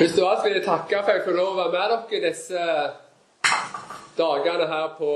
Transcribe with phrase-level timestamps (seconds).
[0.00, 2.30] Først av alt vil jeg takke for at jeg får lov å være med dere
[2.30, 2.60] disse
[4.16, 5.10] dagene her på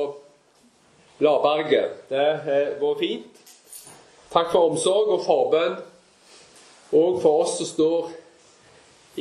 [1.17, 2.03] Bladberget.
[2.11, 3.33] Det har vært fint.
[4.35, 5.79] Takk for omsorg og forbønn,
[7.01, 8.11] og for oss som står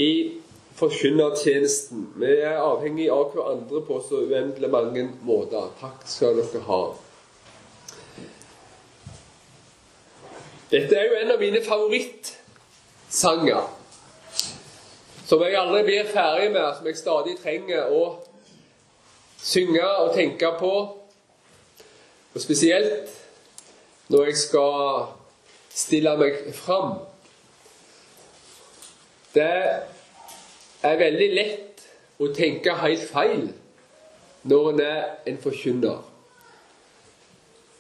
[0.04, 0.36] i
[0.82, 2.12] forkynnertjenesten.
[2.20, 5.72] Vi er avhengig av hverandre på så uendelig mange måter.
[5.80, 6.82] Takk skal dere ha.
[10.76, 13.64] Dette er jo en av mine favorittsanger
[15.34, 18.02] som jeg aldri blir ferdig med, som jeg stadig trenger å
[19.42, 20.74] synge og tenke på.
[22.34, 23.10] Og spesielt
[24.14, 25.08] når jeg skal
[25.74, 27.00] stille meg fram.
[29.34, 29.50] Det
[30.86, 31.82] er veldig lett
[32.22, 33.48] å tenke helt feil
[34.46, 36.04] når en er en forkynner.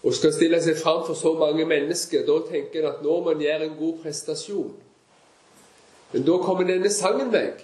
[0.02, 3.38] Og skal stille seg fram for så mange mennesker, da tenker en at nå må
[3.38, 4.74] en gjøre en god prestasjon.
[6.14, 7.64] Men da kommer denne sangen meg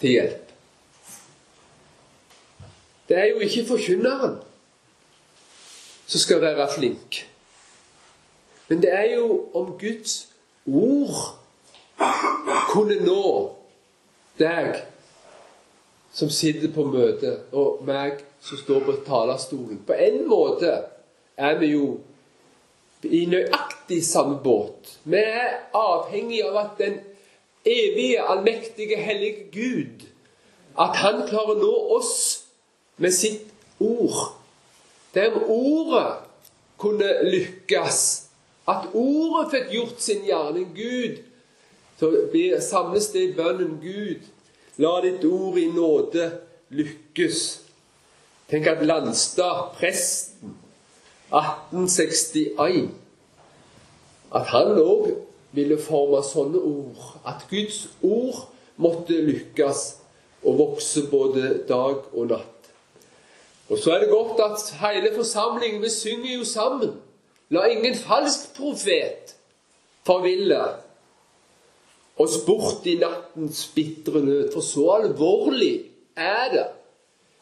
[0.00, 0.50] til hjelp.
[3.08, 4.38] Det er jo ikke forkynneren
[6.06, 7.20] som skal være flink.
[8.68, 10.28] Men det er jo om Guds
[10.66, 11.38] ord
[12.72, 13.22] kunne nå
[14.40, 14.80] deg
[16.14, 19.80] som sitter på møte, og meg som står på talerstolen.
[19.86, 20.70] På en måte
[21.36, 21.88] er vi jo
[23.04, 24.94] i nøyaktig samme båt.
[25.04, 27.00] Vi er avhengig av at den
[27.64, 30.06] evige, allmektige, hellige Gud,
[30.80, 32.14] at han klarer å nå oss
[32.96, 34.34] med sitt ord.
[35.14, 36.16] Det om ordet
[36.80, 38.00] kunne lykkes,
[38.68, 41.20] at ordet fikk gjort sin gjerning Gud,
[42.00, 42.10] så
[42.64, 44.24] samles det i bønnen Gud,
[44.82, 46.30] la ditt ord i nåde
[46.74, 47.44] lykkes.
[48.50, 50.58] Tenk at Landstad, presten,
[51.34, 52.90] 1861
[54.34, 55.08] At han òg
[55.54, 57.04] ville forme sånne ord.
[57.26, 59.84] At Guds ord måtte lykkes
[60.44, 62.70] og vokse både dag og natt.
[63.72, 66.92] Og så er det godt at hele forsamlingen Vi synger jo sammen.
[67.50, 69.34] La ingen falsk profet
[70.04, 70.60] forville
[72.20, 74.52] oss bort i nattens bitre nød.
[74.52, 76.66] For så alvorlig er det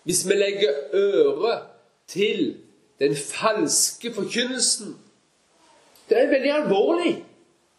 [0.02, 1.60] hvis vi legger øre
[2.10, 2.56] til
[2.98, 4.96] den falske forkynnelsen.
[6.08, 7.12] Det er veldig alvorlig.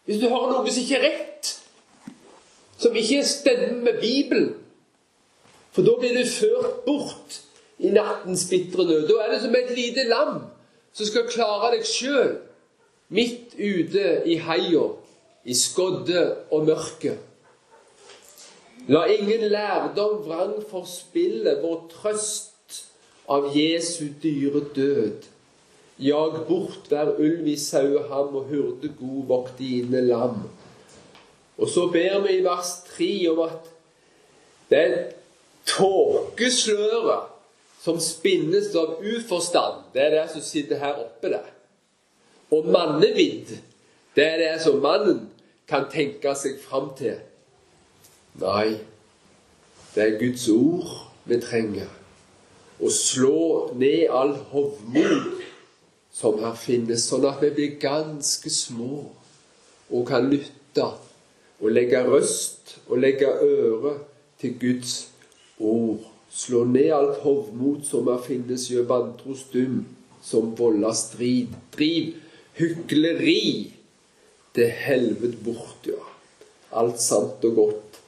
[0.05, 1.51] Hvis du hører noe som ikke er rett,
[2.77, 4.51] som ikke stemmer med Bibelen
[5.73, 7.39] For da blir du ført bort
[7.81, 9.07] i nattens bitre nød.
[9.09, 10.43] Da er det som et lite lam
[10.93, 12.35] som skal klare deg sjøl
[13.13, 14.83] midt ute i heia,
[15.43, 16.21] i skodde
[16.53, 17.15] og mørke.
[18.87, 22.83] La ingen lærdom vrang forspille vår trøst
[23.31, 25.32] av Jesu dyre død.
[25.97, 30.47] Jag bort hver ulv i saueham og hurde god vokt dine lam.
[31.57, 33.69] Og så ber vi i vers 3 om at
[34.69, 34.87] det
[35.69, 37.29] tåkesløret
[37.83, 41.45] som spinnes av uforstand, det er det som sitter her oppe der.
[42.51, 43.53] Og mannevidd,
[44.15, 45.27] det er det som mannen
[45.69, 47.19] kan tenke seg fram til.
[48.41, 48.79] Nei,
[49.93, 50.89] det er Guds ord
[51.29, 51.89] vi trenger.
[52.81, 55.43] Å slå ned all hovmod
[56.13, 59.07] som her finnes, sånn at vi blir ganske små
[59.93, 60.85] og kan lytte
[61.59, 63.97] og legge røst og legge øre
[64.41, 64.95] til Guds
[65.59, 66.03] ord.
[66.33, 69.83] Slå ned alt hovmot som her finnes, gjør vantro stum,
[70.23, 71.53] som volder strid.
[71.75, 72.15] Driv
[72.57, 73.73] hykleri
[74.53, 76.01] til helvete bort, ja.
[76.73, 77.99] Alt sant og godt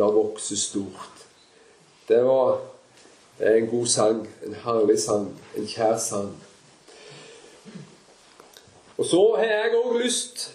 [0.00, 1.26] la vokse stort.
[2.08, 2.58] Det var
[3.40, 6.32] en god sang, en herlig sang, en kjær sang.
[8.98, 10.46] Og så har jeg òg lyst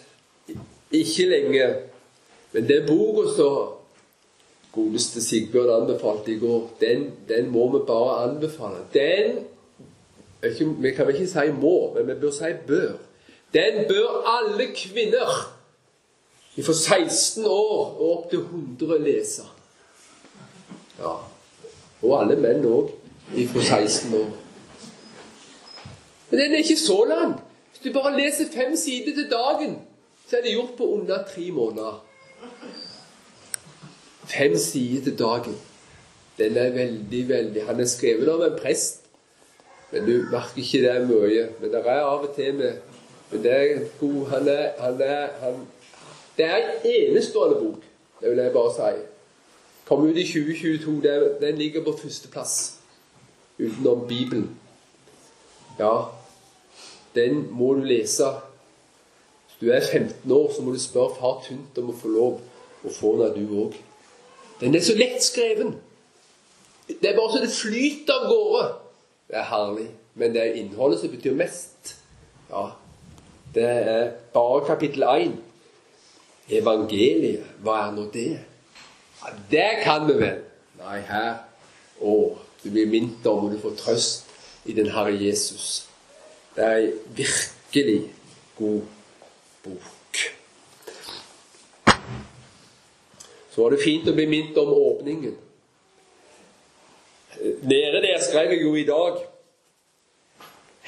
[0.92, 1.66] Ikke lenge,
[2.54, 3.76] men den boka som
[4.74, 8.82] godeste Sigbjørn anbefalte i går, den, den, må vi bare anbefale.
[8.94, 9.46] Den
[10.44, 12.92] ikke, Vi kan ikke si må, men vi bør si bør.
[13.54, 15.56] Den bør alle kvinner
[16.64, 19.44] fra 16 år og opp til 100 lese.
[21.00, 21.14] Ja.
[22.02, 22.90] Og alle menn òg
[23.53, 24.32] fra 16 år.
[26.30, 27.40] Men den er ikke så lang.
[27.79, 29.81] Hvis du bare leser fem sider til dagen,
[30.28, 32.05] så er det gjort på under tre måneder.
[34.28, 35.55] Fem sider til dagen.
[36.37, 39.02] Den er veldig, veldig Han er skrevet av en prest,
[39.91, 41.47] men du merker ikke det mye.
[41.61, 42.73] Men det er av og til med
[43.31, 45.67] Men det er god Han er, han er han,
[46.37, 47.84] Det er en enestående bok,
[48.22, 49.02] det vil jeg bare si.
[49.85, 51.02] Kom ut i 2022.
[51.41, 52.79] Den ligger på førsteplass
[53.59, 54.59] utenom Bibelen.
[55.79, 56.19] Ja,
[57.16, 58.29] den må du lese.
[59.47, 62.40] Hvis du er 15 år, så må du spørre far Tynt om å få lov
[62.85, 63.78] å få den, du òg.
[64.59, 65.73] Den er så lett skreven.
[66.88, 68.67] Det er bare så det flyter av gårde.
[69.29, 69.90] Det er herlig.
[70.20, 71.96] Men det er innholdet som betyr mest.
[72.50, 72.72] Ja,
[73.56, 75.35] det er bare kapittel 1.
[76.59, 78.40] Evangeliet, hva er nå det?
[79.20, 80.41] Ja, det kan vi vel.
[80.79, 81.46] Nei, her
[82.00, 82.14] Å,
[82.64, 84.29] du blir minnet om, og du får trøst
[84.72, 85.89] i den Herre Jesus.
[86.55, 88.13] Det er ei virkelig
[88.57, 88.81] god
[89.63, 90.17] bok.
[93.51, 95.37] Så var det fint å bli minnet om åpningen.
[97.61, 99.19] Nede der skrev jeg jo i dag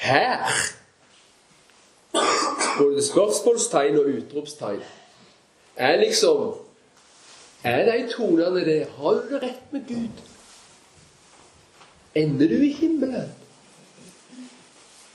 [0.02, 0.50] Her
[2.78, 4.82] både spørsmålstegn og utropstegn.
[5.76, 6.54] Er liksom
[7.64, 10.22] Er de tonene der Har du det rett med Gud?
[12.14, 13.30] Ender du i himmelen?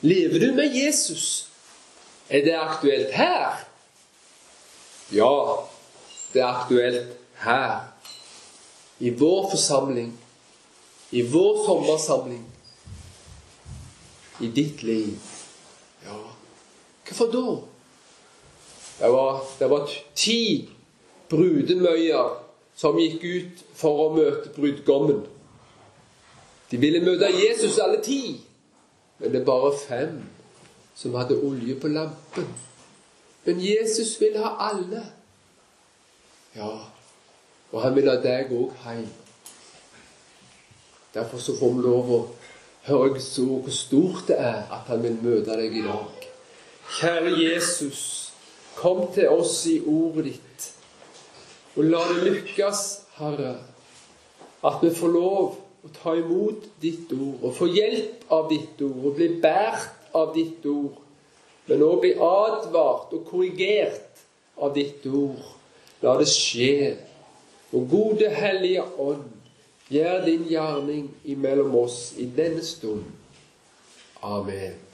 [0.01, 1.49] Lever du med Jesus?
[2.29, 3.67] Er det aktuelt her?
[5.11, 5.65] Ja,
[6.33, 7.79] det er aktuelt her.
[8.99, 10.19] I vår forsamling.
[11.11, 12.45] I vår sommersamling.
[14.41, 15.17] I ditt liv.
[16.05, 16.17] Ja,
[17.07, 17.61] Hvorfor da?
[18.99, 20.69] Det var, det var ti
[21.29, 22.43] brudemøyer
[22.75, 25.23] som gikk ut for å møte brudgommen.
[26.71, 28.37] De ville møte Jesus alle ti,
[29.19, 30.17] men det er bare fem
[30.95, 32.47] som hadde olje på lampen.
[33.45, 35.03] Men Jesus vil ha alle.
[36.55, 36.71] Ja,
[37.71, 39.07] og han vil ha deg òg hjem.
[41.13, 42.21] Derfor så får vi lov å
[42.87, 46.27] høre så hvor stort det er at han vil møte deg i dag.
[46.97, 48.01] Kjære Jesus,
[48.77, 50.67] kom til oss i ordet ditt.
[51.77, 52.83] Og la det lykkes,
[53.17, 53.55] Herre,
[54.65, 59.05] at vi får lov å ta imot ditt ord og få hjelp av ditt ord
[59.09, 60.97] og bli båret av ditt ord,
[61.67, 64.23] men òg bli advart og korrigert
[64.57, 65.43] av ditt ord.
[66.01, 66.95] La det skje.
[67.75, 69.25] Og gode Hellige Ånd,
[69.91, 73.03] gjør din gjerning imellom oss i denne stund.
[74.23, 74.86] Amen.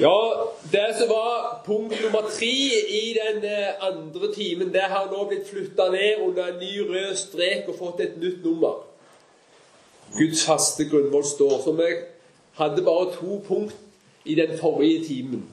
[0.00, 2.56] Ja, det som var punkt nummer tre
[2.88, 7.14] i den eh, andre timen, det har nå blitt flytta ned under en ny rød
[7.16, 8.82] strek og fått et nytt nummer.
[10.18, 11.56] Guds faste grunnmål står.
[11.64, 11.88] Så vi
[12.60, 13.74] hadde bare to punkt
[14.24, 15.48] i den forrige timen.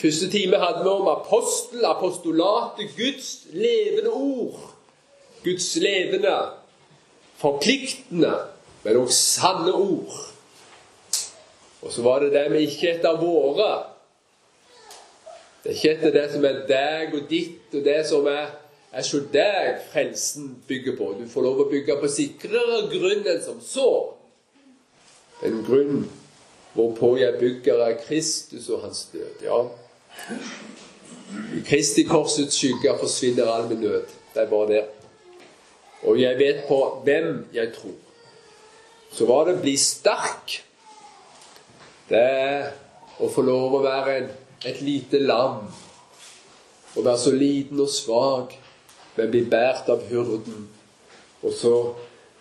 [0.00, 4.72] Første time hadde vi om apostel, apostolatet, Guds levende ord.
[5.44, 6.36] Guds levende,
[7.36, 8.34] forpliktende,
[8.84, 10.31] men også sanne ord.
[11.82, 13.70] Og så var det det vi ikke etter våre.
[15.62, 18.48] Det er ikke etter det som er deg og ditt, og det som er,
[18.92, 21.12] er så deg frelsen bygger på.
[21.18, 23.90] Du får lov å bygge på sikrere grunn enn som så.
[25.42, 26.04] En grunn
[26.76, 29.44] hvorpå jeg bygger av Kristus og hans død.
[29.44, 29.60] Ja.
[31.56, 34.10] I Kristi korsets skygge forsvinner all min nød.
[34.32, 34.82] Det er bare det.
[36.02, 37.98] Og jeg vet på hvem jeg tror.
[39.12, 40.62] Så var det 'bli sterk'.
[42.12, 42.66] Det er
[43.24, 44.18] å få lov å være
[44.68, 45.62] et lite lam.
[46.92, 48.52] Å være så liten og svak,
[49.16, 50.66] men bli båret av hurden.
[51.40, 51.72] Og så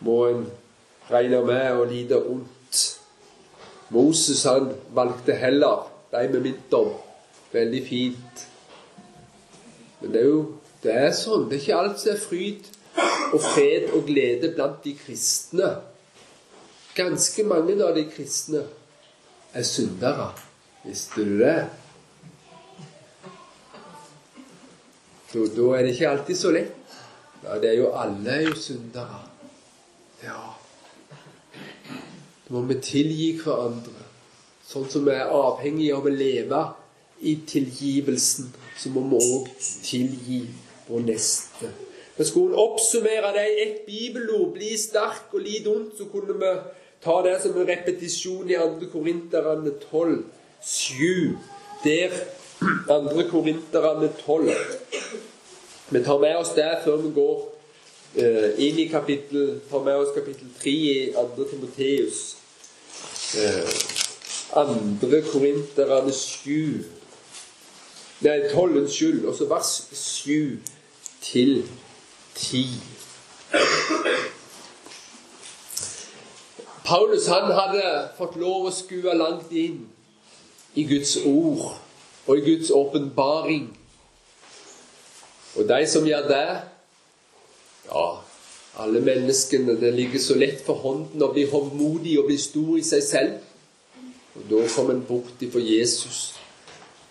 [0.04, 0.42] må en
[1.08, 2.82] regne med å lide ondt.
[3.96, 6.92] Moses han valgte heller de med om.
[7.56, 8.44] Veldig fint.
[10.02, 10.44] Men det er jo
[10.84, 11.48] det er sånn.
[11.48, 12.70] Det er ikke alt som er fryd
[13.32, 15.72] og fred og glede blant de kristne.
[16.98, 18.68] Ganske mange av de kristne
[19.54, 20.32] er syndere.
[20.84, 21.58] Visste du det?
[25.32, 26.98] Da, da er det ikke alltid så lett.
[27.44, 29.22] Ja, det er jo alle er jo syndere.
[30.24, 30.40] Ja.
[32.46, 34.08] Da må vi tilgi hverandre.
[34.68, 36.62] Sånn som vi er avhengige av å leve
[37.28, 40.42] i tilgivelsen, så må vi òg tilgi
[40.88, 41.72] vår neste.
[42.18, 46.54] Men skulle oppsummere det i ett bibelord, bli sterk og lid ondt, så kunne vi
[47.02, 48.90] Ta det som en repetisjon i 2.
[48.92, 50.24] Korinterne 12,
[50.62, 51.38] 7.
[51.84, 52.12] Der
[52.88, 53.24] 2.
[53.32, 54.52] Korinterne 12.
[55.90, 57.40] Vi tar med oss det før vi går
[58.22, 61.48] uh, inn i kapittel tar med oss kapittel 3 i 2.
[61.50, 62.22] Timoteus.
[63.34, 65.22] Uh, 2.
[65.34, 66.86] Korinterne 7
[68.22, 69.26] Nei, 12, unnskyld.
[69.26, 70.60] Og så vers 7
[71.26, 71.64] til
[72.36, 72.68] 10.
[76.86, 77.84] Paulus han hadde
[78.18, 79.86] fått lov å skue langt inn
[80.76, 81.70] i Guds ord
[82.26, 83.70] og i Guds åpenbaring.
[85.56, 86.50] Og de som gjør det
[87.92, 88.06] Ja,
[88.80, 92.86] alle menneskene Det ligger så lett for hånden å bli hovmodig og bli stor i
[92.88, 93.34] seg selv.
[94.36, 96.22] Og da kommer en bort ifra Jesus.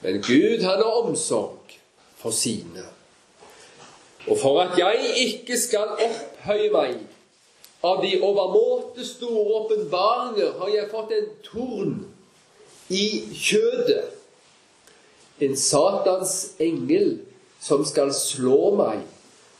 [0.00, 1.76] Men Gud, han har omsorg
[2.16, 2.86] for sine.
[4.30, 7.00] Og for at jeg ikke skal opphøye meg
[7.82, 11.94] av de overmåte store åpenbaringer, har jeg fått en torn
[12.92, 14.12] i kjødet.
[15.40, 17.16] En Satans engel
[17.60, 19.02] som skal slå meg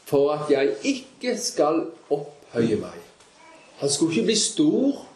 [0.07, 2.99] for at jeg ikke skal opphøye meg.
[3.81, 5.07] Han skulle ikke bli stor.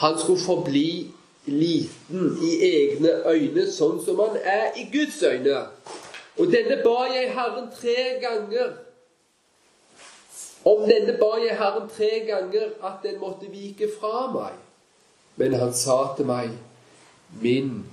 [0.00, 1.10] Han skulle forbli
[1.50, 5.64] liten i egne øyne, sånn som han er i Guds øyne.
[6.38, 8.72] Og denne ba jeg Herren tre ganger.
[10.64, 14.56] Om denne ba jeg Herren tre ganger at den måtte vike fra meg.
[15.36, 16.52] Men han sa til meg,
[17.40, 17.86] Min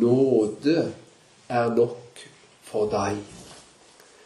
[0.00, 0.94] nåde
[1.48, 2.20] er nok
[2.62, 3.18] for deg.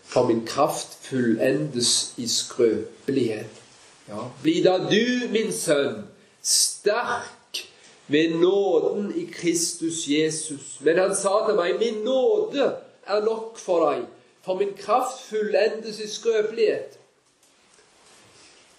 [0.02, 3.64] For min kraft fullendes i skrøpelighet.
[4.08, 6.06] Ja, bli da du, min sønn,
[6.42, 7.64] sterk
[8.06, 10.78] ved nåden i Kristus Jesus.
[10.80, 12.70] Men han sa til meg, min nåde
[13.08, 14.06] er nok for deg,
[14.44, 16.98] for min kraft fullendes i skrøpelighet.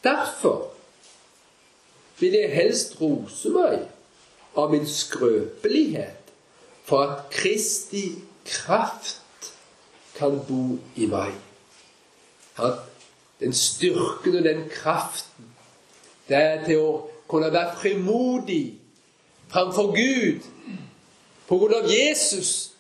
[0.04, 0.72] Derfor
[2.20, 3.84] vil jeg helst rose meg
[4.58, 6.34] av min skrøpelighet,
[6.84, 8.06] for at Kristi
[8.46, 9.54] kraft
[10.18, 11.36] kan bo i meg.
[12.60, 12.82] At
[13.40, 15.46] den styrken og den kraften,
[16.28, 16.92] det er til å
[17.30, 18.64] kunne være frimodig
[19.50, 20.46] framfor Gud
[21.48, 22.74] på grunn av Jesus.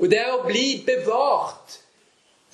[0.00, 1.80] Og det er å bli bevart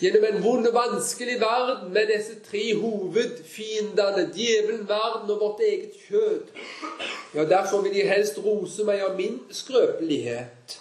[0.01, 5.95] gjennom en vond og vanskelig verden med disse tre hovedfiendene, djevelen, verden og vårt eget
[6.09, 6.51] kjød.
[7.35, 10.81] Ja, Derfor vil jeg helst rose meg av min skrøpelighet,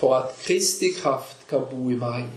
[0.00, 2.30] for at Kristi kraft kan bo i meg.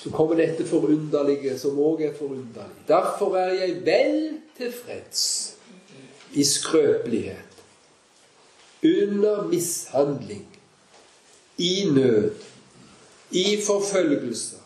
[0.00, 2.86] Så kommer dette forunderlige, som òg er forunderlig.
[2.88, 4.20] Derfor er jeg vel
[4.56, 5.22] tilfreds
[6.32, 7.46] i skrøpelighet,
[8.80, 10.46] under mishandling,
[11.60, 12.34] i nød
[13.30, 14.56] i forfølgelser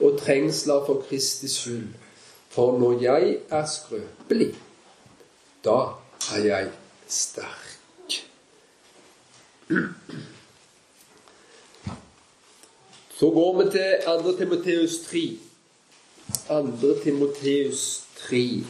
[0.00, 1.88] og trengsler for Kristi skyld.
[2.48, 4.54] For når jeg er skrøpelig,
[5.64, 5.78] da
[6.34, 6.70] er jeg
[7.08, 7.70] sterk.
[13.18, 14.36] Så går vi til 2.
[14.38, 15.38] Timoteus 3.
[16.48, 17.02] 2.
[17.02, 18.64] Timoteus 3.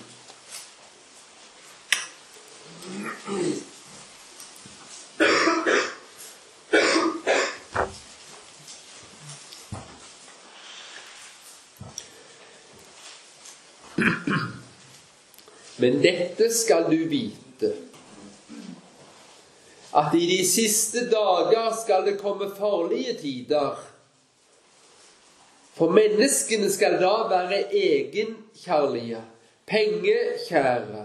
[15.85, 17.69] Men dette skal du vite,
[19.93, 23.83] at i de siste dager skal det komme farlige tider.
[25.77, 29.21] For menneskene skal da være egenkjærlige,
[29.69, 31.03] pengekjære,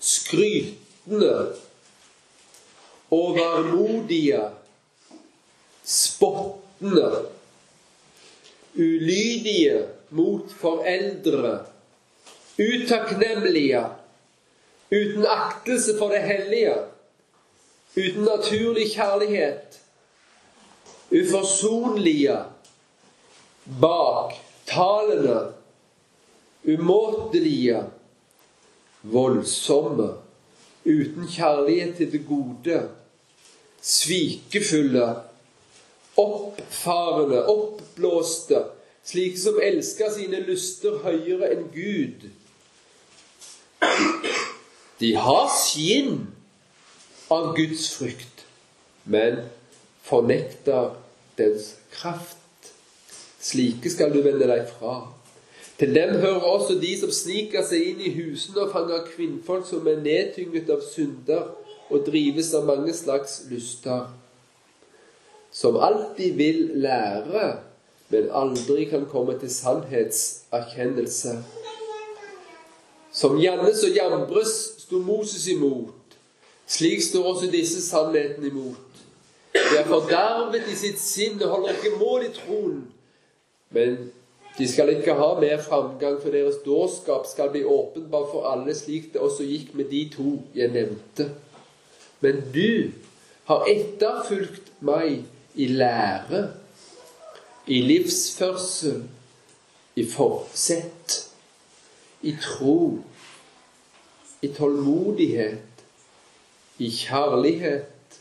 [0.00, 1.34] skrytende,
[3.12, 4.40] overmodige,
[5.84, 7.10] spottende,
[8.72, 9.84] ulydige
[10.16, 11.52] mot foreldre
[12.58, 13.84] utakknemlige,
[14.92, 16.74] uten aktelse for det hellige,
[17.96, 19.80] uten naturlig kjærlighet,
[21.12, 22.38] uforsonlige,
[23.80, 25.52] baktalende,
[26.64, 27.84] umåtelige,
[29.02, 30.08] voldsomme,
[30.84, 32.88] uten kjærlighet til det gode,
[33.82, 35.14] svikefulle,
[36.16, 38.64] oppfarende, oppblåste,
[39.04, 42.28] slike som elsker sine lyster høyere enn Gud,
[45.00, 46.26] de har skinn
[47.32, 48.44] av Guds frykt,
[49.04, 49.40] men
[50.06, 50.92] fornekter
[51.38, 52.38] dens kraft.
[53.42, 55.00] Slike skal du vende deg fra.
[55.80, 59.88] Til dem hører også de som sniker seg inn i husene og fanger kvinnfolk som
[59.90, 61.48] er nedtynget av synder
[61.90, 64.06] og drives av mange slags lyster.
[65.52, 67.48] Som alltid vil lære,
[68.12, 71.34] men aldri kan komme til sannhetserkjennelse.
[73.12, 74.54] Som Jannes og Jambres
[74.86, 76.16] sto Moses imot.
[76.66, 78.88] Slik står også disse sannhetene imot.
[79.52, 82.78] De er fordervet i sitt sinn og holder ikke mål i troen.
[83.76, 83.98] Men
[84.56, 89.12] de skal ikke ha mer framgang, for deres dårskap skal bli åpenbar for alle, slik
[89.12, 91.28] det også gikk med de to jeg nevnte.
[92.24, 92.92] Men du
[93.48, 96.46] har etterfulgt meg i lære,
[97.66, 99.02] i livsførsel,
[99.96, 101.31] i forsett
[102.22, 102.98] i tro,
[104.42, 105.84] i tålmodighet,
[106.78, 108.18] i kjærlighet,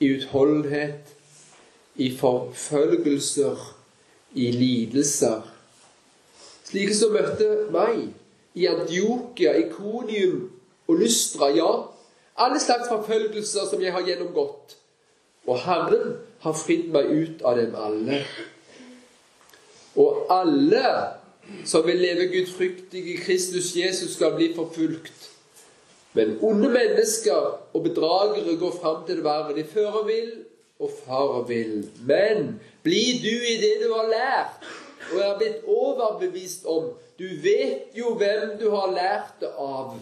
[0.00, 1.14] i utholdenhet,
[1.96, 3.56] i forfølgelser,
[4.34, 5.42] i lidelser.
[6.64, 8.08] Slike som møtte meg
[8.58, 10.48] i Antiokia, Ikonium
[10.88, 11.70] og Lystra, ja,
[12.36, 14.76] alle slags forfølgelser som jeg har gjennomgått.
[15.46, 18.22] Og Herren har fridd meg ut av dem alle.
[20.00, 20.84] Og alle
[21.64, 25.30] som vil leve gudfryktig i Kristus Jesus, skal bli forfulgt.
[26.14, 29.56] Men onde mennesker og bedragere går fram til det verre.
[29.56, 30.32] De fører vill
[30.78, 31.88] og farer vill.
[32.06, 34.68] Men bli du i det du har lært
[35.12, 36.92] og er blitt overbevist om.
[37.18, 39.98] Du vet jo hvem du har lært det av.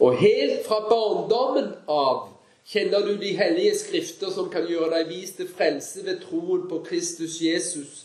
[0.00, 2.26] Og helt fra barndommen av
[2.66, 6.82] kjenner du de hellige skrifter som kan gjøre deg vis til frelse ved troen på
[6.88, 8.04] Kristus Jesus.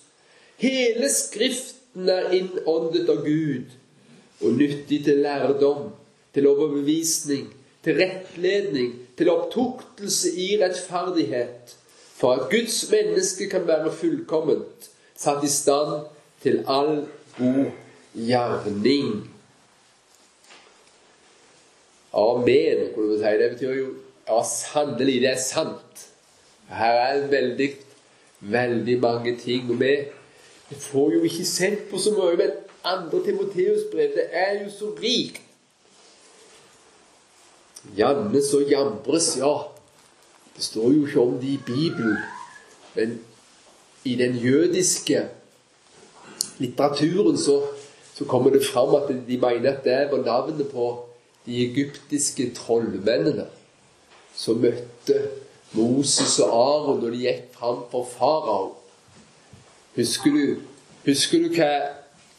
[0.62, 3.74] Hele Skriften er innåndet av Gud
[4.42, 5.92] og nyttig til lærdom,
[6.34, 7.50] til overbevisning,
[7.84, 11.76] til rettledning, til opptuktelse i rettferdighet,
[12.16, 16.08] for at Guds menneske kan være fullkomment, satt i stand
[16.42, 17.04] til all
[17.38, 17.72] god
[18.16, 19.28] gjerning.
[22.14, 23.36] Amen, kunne du si.
[23.40, 23.92] Det betyr jo
[24.28, 26.08] ja, sannelig, det er sant.
[26.72, 27.70] Her er veldig,
[28.40, 29.70] veldig mange ting.
[29.72, 29.80] Og
[30.72, 32.54] vi får jo ikke sendt på så mye, men
[32.88, 35.42] andre Timoteus-brev, det er jo så rikt.
[37.98, 39.52] Jannes og Jambres, ja.
[40.56, 42.18] Det står jo ikke om det i Bibelen.
[42.96, 43.20] Men
[44.08, 45.28] i den jødiske
[46.64, 47.62] litteraturen så,
[48.16, 50.92] så kommer det fram at de mener at det var navnet på
[51.46, 53.50] de egyptiske trollmennene
[54.36, 55.18] som møtte
[55.76, 58.78] Moses og Aron når de gikk fram for farao.
[59.96, 60.62] Husker du,
[61.06, 61.72] husker du hva,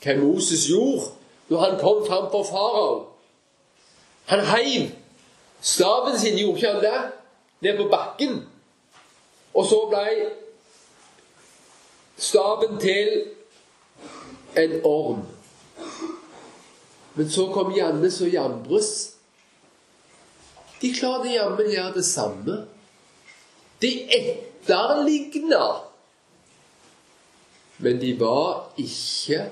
[0.02, 1.12] hva, Moses gjorde
[1.50, 3.04] når han kom fram for faraoen?
[4.30, 4.90] Han heiv
[5.60, 7.02] staven sin, gjorde ikke han det?
[7.60, 8.38] Ned på bakken.
[9.54, 10.06] Og så ble
[12.16, 13.10] staven til
[14.56, 15.26] en orm.
[17.14, 18.92] Men så kom Jannes og Jambres
[20.82, 22.56] de klarte jammen gjøre det samme.
[23.82, 25.91] De etterligna.
[27.82, 29.42] Men de var ikke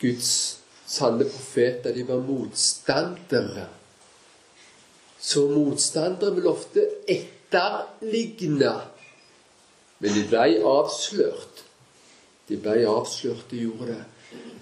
[0.00, 0.32] Guds
[0.86, 1.94] sanne profeter.
[1.94, 3.68] De var motstandere.
[5.20, 8.74] Så motstandere vil ofte etterligne.
[9.98, 11.64] Men de ble avslørt.
[12.48, 14.02] De ble avslørt, de gjorde det.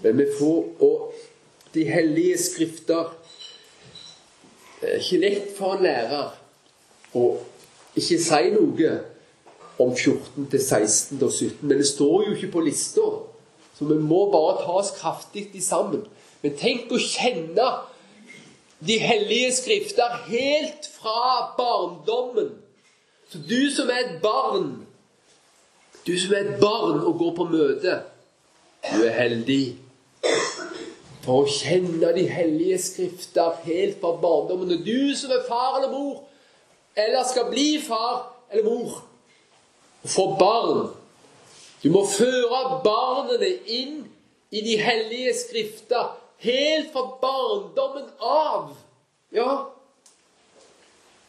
[0.03, 1.14] Men vi får Og
[1.75, 3.12] de hellige skrifter
[4.81, 6.35] det er ikke lett for en lærer
[7.17, 7.23] å
[7.97, 8.91] ikke si noe
[9.79, 13.07] om 14 til 16 og 17, men det står jo ikke på lista.
[13.79, 16.07] Så vi må bare ta oss kraftig sammen.
[16.43, 17.67] Men tenk å kjenne
[18.87, 22.55] de hellige skrifter helt fra barndommen.
[23.29, 24.87] Så du som er et barn,
[26.07, 27.99] du som er et barn og går på møte,
[28.87, 29.77] du er heldig
[31.27, 34.77] for å kjenne de hellige skrifter helt fra barndommen.
[34.77, 36.23] Og du som er far eller mor,
[36.97, 39.01] eller skal bli far eller mor,
[40.09, 40.88] få barn
[41.83, 43.99] Du må føre barnene inn
[44.51, 48.73] i de hellige skrifter helt fra barndommen av.
[49.35, 49.53] Ja.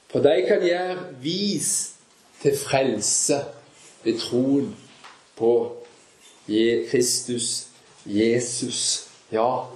[0.07, 1.71] For de kan gjøre vis
[2.41, 3.41] til frelse
[4.03, 4.71] ved troen
[5.37, 5.53] på
[6.91, 7.67] Kristus
[8.05, 9.09] Jesus.
[9.31, 9.67] Ja,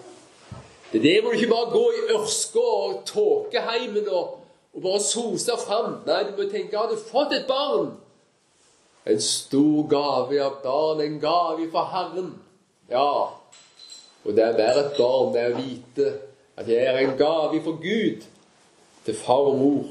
[0.92, 4.38] det er det må du ikke bare gå i ørska og tåkeheimen og,
[4.74, 6.00] og bare sose fram.
[6.08, 7.94] Nei, du må tenke har du fått et barn?
[9.06, 12.36] En stor gave av barn, en gave fra Herren.
[12.90, 13.34] Ja.
[14.24, 16.12] Og det er være et barn, det er å vite
[16.62, 18.28] at jeg er en gave for Gud
[19.06, 19.90] til far og mor.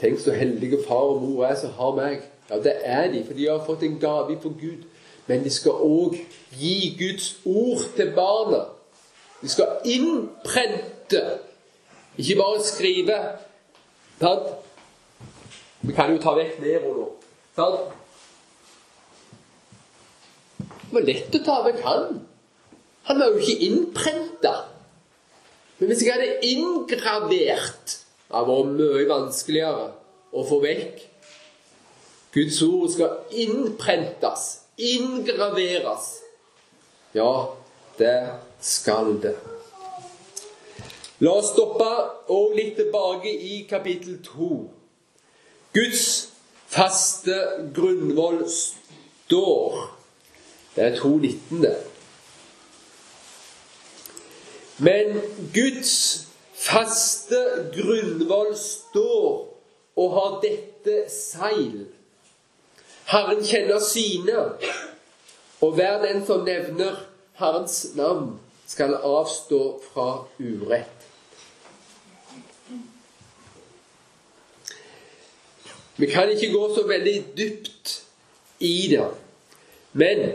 [0.00, 2.26] Tenk så heldige far og mor er som har meg.
[2.50, 4.84] Ja, det er de, for de har fått en gave for Gud.
[5.26, 6.18] Men de skal òg
[6.58, 8.66] gi Guds ord til barna.
[9.40, 11.22] De skal innprente,
[12.18, 13.18] ikke bare skrive.
[14.20, 14.52] Sant?
[15.80, 17.08] Vi kan jo ta vekk Nero nå.
[17.56, 17.95] Sant?
[20.86, 22.20] Det var lett å ta vekk han.
[23.06, 24.54] Han var jo ikke innprenta.
[25.78, 27.96] Men hvis jeg hadde inngravert
[28.26, 29.90] Det hadde vært mye vanskeligere
[30.34, 31.02] å få vekk.
[32.36, 34.46] Guds ord skal innprentes,
[34.76, 36.08] inngraveres.
[37.16, 37.30] Ja,
[37.98, 38.16] det
[38.60, 39.36] skal det.
[41.24, 41.86] La oss stoppe
[42.34, 44.50] og litt tilbake i kapittel 2.
[45.76, 46.06] Guds
[46.68, 47.38] faste
[47.76, 49.95] grunnvoll står.
[50.76, 51.76] Det er 2.19, det.
[54.78, 55.20] Men
[55.54, 57.38] Guds faste
[57.72, 59.60] grunnvoll står
[59.96, 61.86] og har dette seil.
[63.08, 64.42] Herren kjenner sine,
[65.60, 66.98] og hver den som nevner
[67.40, 68.34] Herrens navn,
[68.66, 69.60] skal avstå
[69.92, 71.06] fra urett.
[75.96, 78.02] Vi kan ikke gå så veldig dypt
[78.60, 79.06] i det.
[79.92, 80.26] Men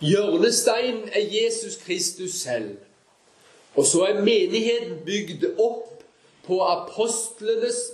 [0.00, 2.76] hjørnesteinen er Jesus Kristus selv.
[3.76, 6.02] Og så er menigheten bygd opp
[6.46, 6.60] på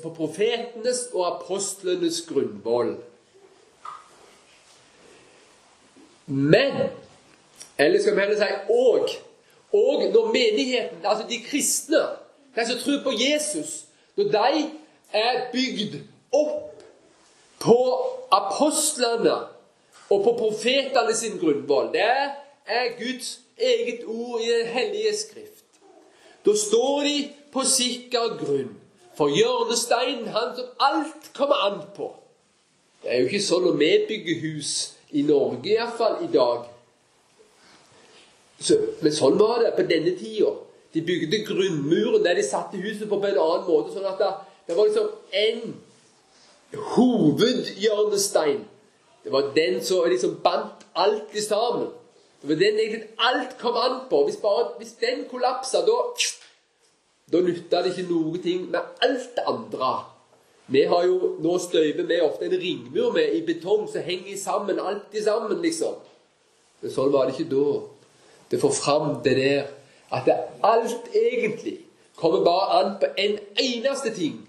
[0.02, 2.96] på profetenes og apostlenes grunnvoll.
[6.26, 6.72] Men
[7.78, 9.08] Eller skal vi heller si og.
[9.72, 12.02] Og når menigheten, altså de kristne,
[12.54, 13.84] de som tror på Jesus,
[14.16, 14.70] når de
[15.12, 15.94] er bygd
[16.32, 16.82] opp
[17.58, 17.78] på
[18.32, 19.36] apostlene
[20.12, 22.04] og på profetene sin grunnvoll Det
[22.66, 25.64] er Guds eget ord i Den hellige skrift.
[26.46, 27.16] Da står de
[27.52, 28.72] på sikker grunn.
[29.16, 32.08] For hjørnesteinen, han som alt kommer an på.
[33.02, 34.72] Det er jo ikke sånn når vi bygger hus
[35.12, 36.64] i Norge, iallfall i dag.
[38.62, 40.54] Så, men sånn var det på denne tida.
[40.94, 43.92] De bygde grunnmuren der de satte huset på på en annen måte.
[43.94, 44.30] sånn at det,
[44.68, 45.10] det var liksom
[45.44, 45.74] en
[46.94, 48.62] hovedhjørnestein.
[49.24, 51.88] Det var den som liksom bandt alt i sammen.
[52.42, 54.24] Det var den egentlig alt kom an på.
[54.24, 55.98] Hvis, bare, hvis den kollapsa, da
[57.32, 59.92] da nytta det ikke noe ting med alt det andre.
[60.72, 64.80] Vi har jo, Nå støyver vi ofte en ringmur med i betong som henger sammen,
[64.80, 65.96] alltid sammen, liksom.
[66.80, 67.66] Men sånn var det ikke da.
[68.50, 69.70] Det får fram det der
[70.12, 71.78] at det alt egentlig
[72.20, 74.42] kommer bare an på en eneste ting.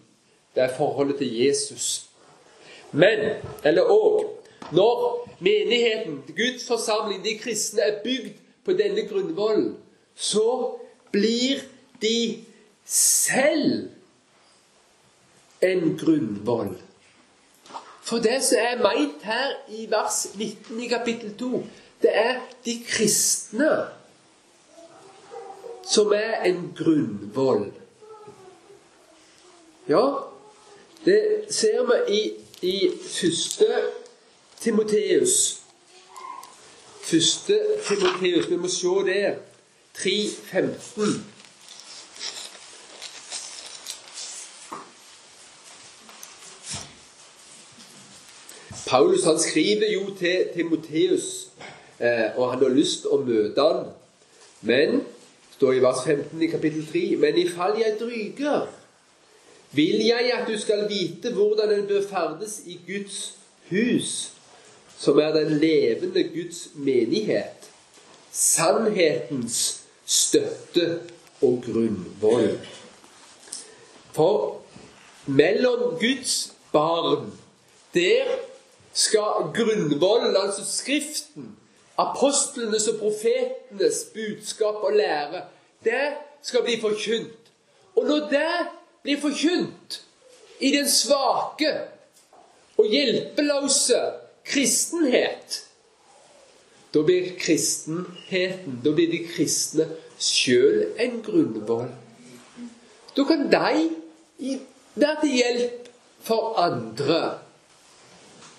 [0.56, 2.10] Det er forholdet til Jesus.
[2.92, 4.33] Men, eller òg,
[4.74, 9.78] når menigheten, Guds forsamling, de kristne, er bygd på denne grunnvollen,
[10.16, 10.80] så
[11.12, 11.62] blir
[12.02, 12.44] de
[12.86, 13.90] selv
[15.62, 16.76] en grunnvoll.
[18.04, 21.64] For det som er meint her i vers 19 i kapittel 2,
[22.04, 23.72] det er de kristne
[25.88, 27.70] som er en grunnvoll.
[29.88, 30.04] Ja,
[31.06, 32.22] det ser vi i,
[32.62, 33.68] i første
[34.64, 35.60] Timoteus.
[37.02, 39.36] Første Timoteus, vi må se det.
[39.98, 41.04] 3.15.
[48.88, 51.48] Paulus han skriver jo til Timoteus,
[52.00, 53.88] eh, og han har lyst å møte han.
[54.62, 55.02] Men
[55.58, 58.70] står i vers 15 i kapittel 3 Men ifall jeg dryger,
[59.72, 63.34] vil jeg at du skal vite hvordan en bør ferdes i Guds
[63.70, 64.32] hus,
[65.04, 67.70] som er den levende Guds menighet,
[68.32, 71.00] sannhetens støtte
[71.42, 72.60] og grunnvoll.
[74.16, 74.62] For
[75.26, 77.34] mellom Guds barn,
[77.94, 78.24] der
[78.94, 81.58] skal grunnvollen, altså Skriften,
[81.98, 85.42] apostlenes og profetenes budskap og lære,
[85.84, 87.52] det skal bli forkynt.
[87.96, 88.68] Og når det
[89.04, 90.02] blir forkynt
[90.60, 91.74] i den svake
[92.78, 95.66] og hjelpeløse kristenhet,
[96.94, 99.88] da blir kristenheten, da blir de kristne
[100.20, 101.90] sjøl en grunnvoll.
[103.18, 103.90] Da kan de
[104.96, 105.90] være til hjelp
[106.24, 107.40] for andre.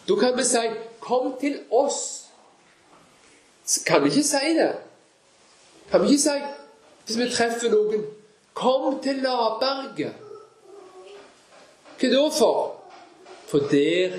[0.09, 0.67] Da kan vi si
[1.01, 2.25] 'Kom til oss'.
[3.87, 4.77] Kan vi ikke si det?
[5.91, 6.39] Kan vi ikke si,
[7.05, 8.05] hvis vi treffer noen
[8.55, 10.13] 'Kom til Laberget'?
[11.99, 12.81] Hva da for?
[13.47, 14.11] For der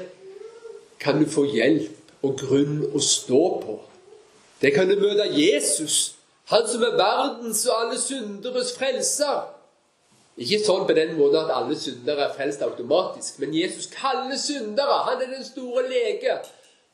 [1.00, 3.80] kan du få hjelp og grunn å stå på.
[4.62, 6.16] Det kan du møte Jesus,
[6.50, 9.44] han som er verdens og alle synderes frelser.
[10.42, 14.98] Ikke sånn på den måten at alle syndere er frelst automatisk, men Jesus kaller syndere.
[15.08, 16.40] Han er den store lege.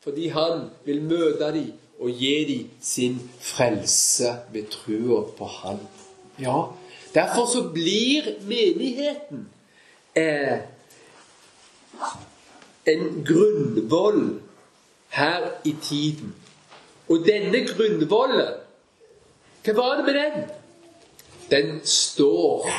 [0.01, 5.81] Fordi han vil møte dem og gi dem sin frelse ved trua på Han.
[6.41, 6.71] Ja,
[7.13, 9.49] Derfor så blir menigheten
[10.15, 10.59] eh,
[12.87, 14.39] en grunnvoll
[15.09, 16.35] her i tiden.
[17.09, 18.57] Og denne grunnvollen,
[19.63, 20.49] hva var det med den?
[21.51, 22.69] Den står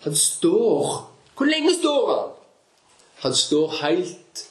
[0.00, 2.32] han står Hvor lenge står han?
[3.14, 4.46] Han står helt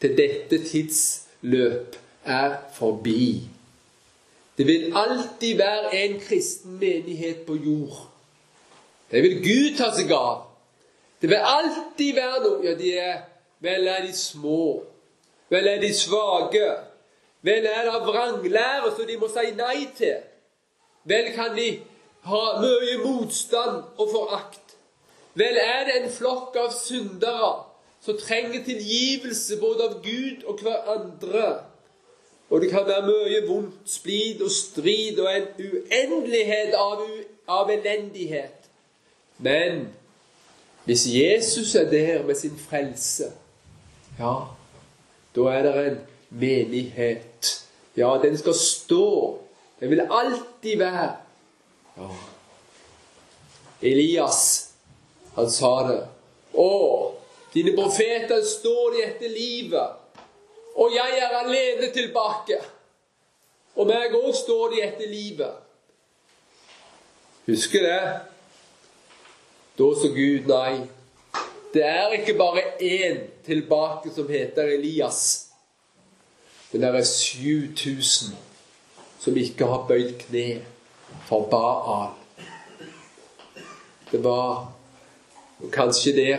[0.00, 3.48] til dette tidsløp er forbi.
[4.58, 8.08] Det vil alltid være en kristen menighet på jord.
[9.10, 10.47] Det vil Gud ta seg av.
[11.20, 13.18] Det vil alltid være noe Ja, de er
[13.60, 14.84] Vel er de små.
[15.50, 16.66] Vel er de svake.
[17.42, 20.20] Vel er det vranglære som de må si nei til.
[21.08, 21.68] Vel kan de
[22.28, 24.76] ha mye motstand og forakt.
[25.34, 27.50] Vel er det en flokk av syndere
[28.04, 31.48] som trenger tilgivelse både av Gud og hverandre.
[32.50, 37.02] Og det kan være mye vondt, splid og strid og en uendelighet av,
[37.48, 38.70] av elendighet.
[39.38, 39.88] Men
[40.88, 43.24] hvis Jesus er der med sin frelse,
[44.18, 44.34] ja,
[45.36, 45.98] Da er det en
[46.30, 47.66] menighet.
[47.96, 49.38] Ja, den skal stå.
[49.80, 51.16] Den vil alltid være.
[51.96, 52.08] Ja.
[53.82, 54.70] Elias,
[55.34, 55.98] han sa det.
[56.54, 56.72] Å,
[57.54, 60.00] dine profeter står de etter livet,
[60.74, 62.62] og jeg er alene tilbake.
[63.76, 65.52] Og meg òg står de etter livet.
[67.46, 68.02] Husker det?
[69.78, 70.88] Da så Gud nei.
[71.74, 75.48] Det er ikke bare én tilbake som heter Elias.
[76.72, 78.36] Men det er 7000
[79.20, 80.62] som ikke har bøyd kne
[81.26, 82.10] for Baal.
[84.12, 84.72] Det var
[85.72, 86.38] Kanskje der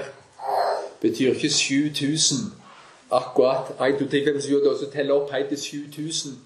[1.01, 2.37] betyr ikke 7000
[3.11, 6.39] akkurat 1, 2, 3, 5, 7, 8, så teller opp helt til 7000.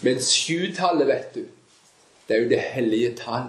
[0.00, 1.40] Men sjutallet, vet du,
[2.28, 3.48] det er jo det hellige tall.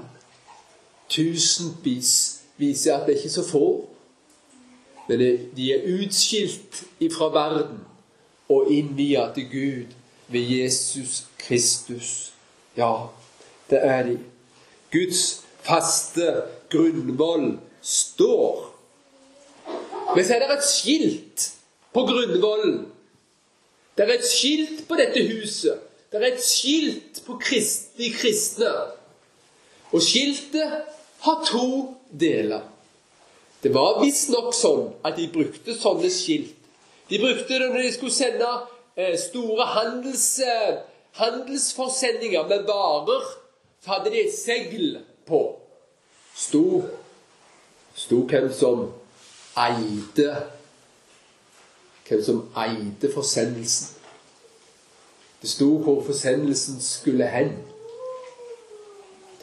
[1.09, 3.65] Tusenvis viser at det er ikke så få.
[5.09, 5.19] Men
[5.57, 7.81] de er utskilt ifra verden
[8.49, 9.95] og innvia til Gud
[10.27, 12.33] ved Jesus Kristus.
[12.77, 13.07] Ja,
[13.69, 14.19] det er de.
[14.91, 18.67] Guds faste grunnvoll står.
[20.15, 21.51] Men så er det et skilt
[21.93, 22.85] på grunnvollen.
[23.97, 25.79] Det er et skilt på dette huset.
[26.11, 28.71] Det er et skilt på krist, de kristne.
[29.91, 30.71] Og skiltet
[31.21, 32.61] har to deler.
[33.61, 36.55] Det var visstnok sånn at de brukte sånne skilt.
[37.11, 38.49] De brukte det når de skulle sende
[38.95, 40.79] eh, store handels, eh,
[41.19, 43.27] handelsforsendinger med varer.
[43.83, 44.97] Så hadde de et segl
[45.27, 45.41] på.
[46.37, 46.63] Sto,
[47.97, 48.87] sto hvem som
[49.59, 50.31] eide
[52.07, 53.93] Hvem som eide forsendelsen.
[55.41, 57.53] Det sto hvor forsendelsen skulle hen.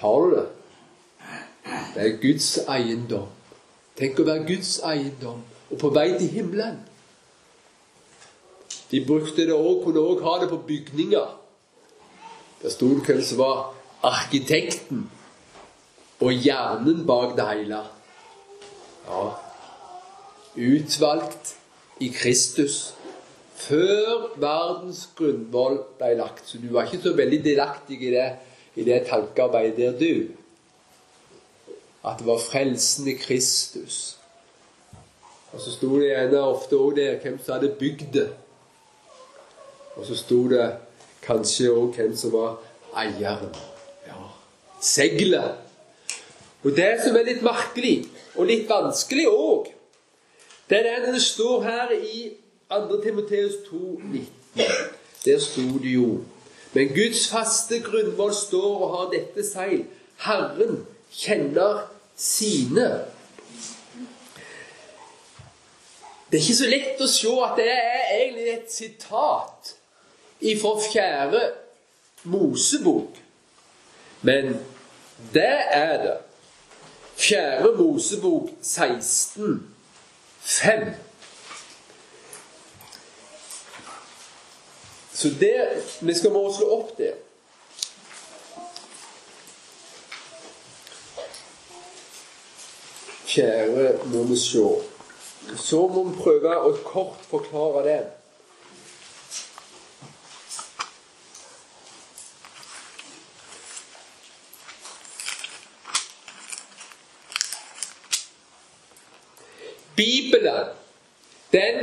[0.00, 0.46] Tar du det?
[1.94, 3.28] Det er Guds eiendom.
[3.98, 6.78] Tenk å være Guds eiendom og på vei til himmelen.
[8.88, 11.34] De brukte det også, kunne òg ha det på bygninger.
[12.62, 13.58] Der sto det hvem som var
[14.06, 15.04] arkitekten
[16.24, 17.82] og hjernen bak det hele.
[19.08, 19.26] Ja,
[20.56, 21.54] utvalgt
[22.00, 22.94] i Kristus
[23.58, 26.46] før verdens grunnvoll ble lagt.
[26.46, 28.28] Så du var ikke så veldig delaktig i det,
[28.78, 30.47] i det tankearbeidet der, du
[32.08, 34.16] at det var frelsen i Kristus.
[35.52, 38.28] Og så sto det gjerne ofte òg der hvem som hadde bygd det.
[39.96, 40.66] Og så sto det
[41.24, 42.58] kanskje òg hvem som var
[42.96, 43.54] eieren.
[44.06, 44.28] Ja,
[44.80, 45.56] Seglet.
[46.64, 49.70] Og det som er litt merkelig, og litt vanskelig òg,
[50.68, 52.32] det er det det står her i
[52.70, 53.02] 2.
[53.02, 54.64] Timoteus 2,19.
[55.24, 56.20] Der sto det jo
[56.72, 59.86] Men Guds faste grunnvoll står og har dette seil.
[60.20, 61.86] Herren kjenner
[62.18, 62.88] sine.
[66.30, 69.74] Det er ikke så lett å se at det er egentlig et sitat
[70.44, 71.42] ifra fjerde
[72.28, 73.16] Mosebok.
[74.26, 74.58] Men
[75.32, 76.16] det er det.
[77.18, 79.62] Fjerde Mosebok 16,
[80.40, 80.90] 5.
[85.14, 85.56] Så det,
[86.00, 87.14] Vi skal må opp det.
[93.28, 94.68] Kjære, må vi se.
[95.56, 97.98] Så må vi prøve å kort forklare det.
[109.98, 110.70] Bibelen,
[111.52, 111.82] den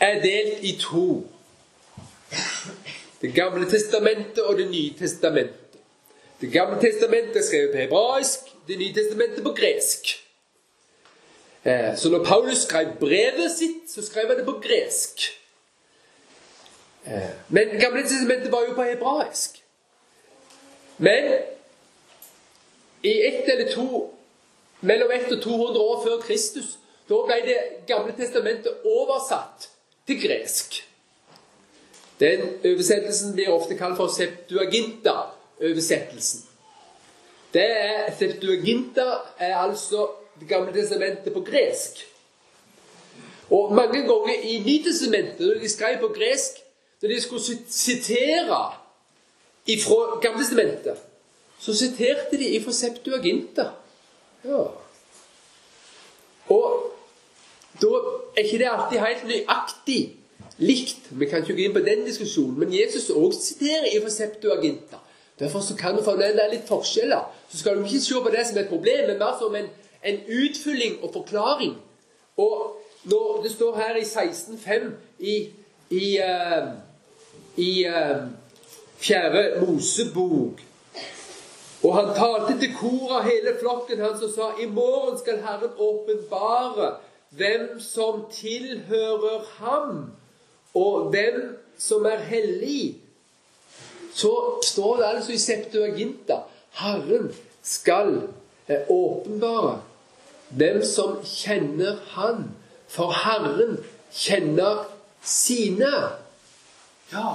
[0.00, 1.24] er delt i to.
[3.20, 5.80] Det gamle testamentet og Det nye testamentet.
[6.40, 10.25] Det gamle testamentet er skrevet på hebraisk, Det nye testamentet på gresk.
[11.66, 15.20] Eh, så når Paulus skrev brevet sitt, så skrev han det på gresk.
[17.06, 19.64] Eh, men Gamle testamentet var jo på hebraisk.
[20.98, 21.32] Men
[23.02, 24.10] i ett eller to
[24.80, 29.68] mellom 1 og 200 år før Kristus da ble Det gamle testamentet oversatt
[30.06, 30.88] til gresk.
[32.20, 36.40] Den oversettelsen blir ofte kalt for Septuaginta-oversettelsen.
[37.54, 40.08] Det er, Septuaginta er altså
[40.40, 42.06] det gamle testamentet på gresk.
[43.50, 46.62] Og mange ganger i Nytestamentet, når de skrev på gresk,
[47.02, 48.72] når de skulle sitere
[49.82, 50.96] fra Gamletestamentet,
[51.58, 53.70] så siterte de fra Septuaginta.
[54.44, 54.64] Ja.
[56.48, 56.92] Og
[57.82, 57.88] da
[58.36, 60.00] er ikke det alltid helt nøyaktig
[60.58, 61.10] likt.
[61.10, 65.02] Vi kan ikke gå inn på den diskusjonen, men Jesus også siterer fra Septuaginta.
[65.38, 67.26] Derfor så kan du er litt forskjeller.
[67.50, 69.68] Så skal du ikke se på det som et problem, men mer som en
[70.06, 71.76] en utfylling og forklaring.
[72.36, 75.36] Og når det står her i 16.5 i
[75.90, 76.72] i, uh,
[77.56, 78.28] i uh,
[78.98, 80.60] Fjerde Mosebok.
[81.82, 86.96] Og han talte til koret hele flokken hans og sa i morgen skal Herren åpenbare
[87.36, 90.06] hvem som tilhører ham,
[90.74, 92.96] og hvem som er hellig.
[94.14, 94.32] Så
[94.64, 96.40] står det altså i Septuaginta
[96.80, 97.28] Herren
[97.62, 98.22] skal
[98.68, 99.80] eh, åpenbare
[100.48, 102.50] hvem som kjenner Han.
[102.88, 103.78] For Herren
[104.14, 104.86] kjenner
[105.22, 105.92] sine.
[107.12, 107.34] Ja.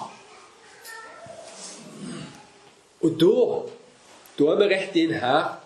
[3.01, 3.37] Og da
[4.39, 5.57] Da er vi rett inn her.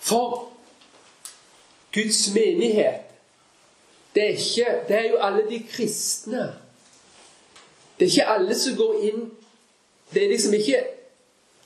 [0.00, 0.48] For
[1.94, 3.04] Guds menighet,
[4.14, 6.48] det er, ikke, det er jo alle de kristne.
[7.98, 9.26] Det er ikke alle som går inn
[10.10, 10.80] Det er liksom ikke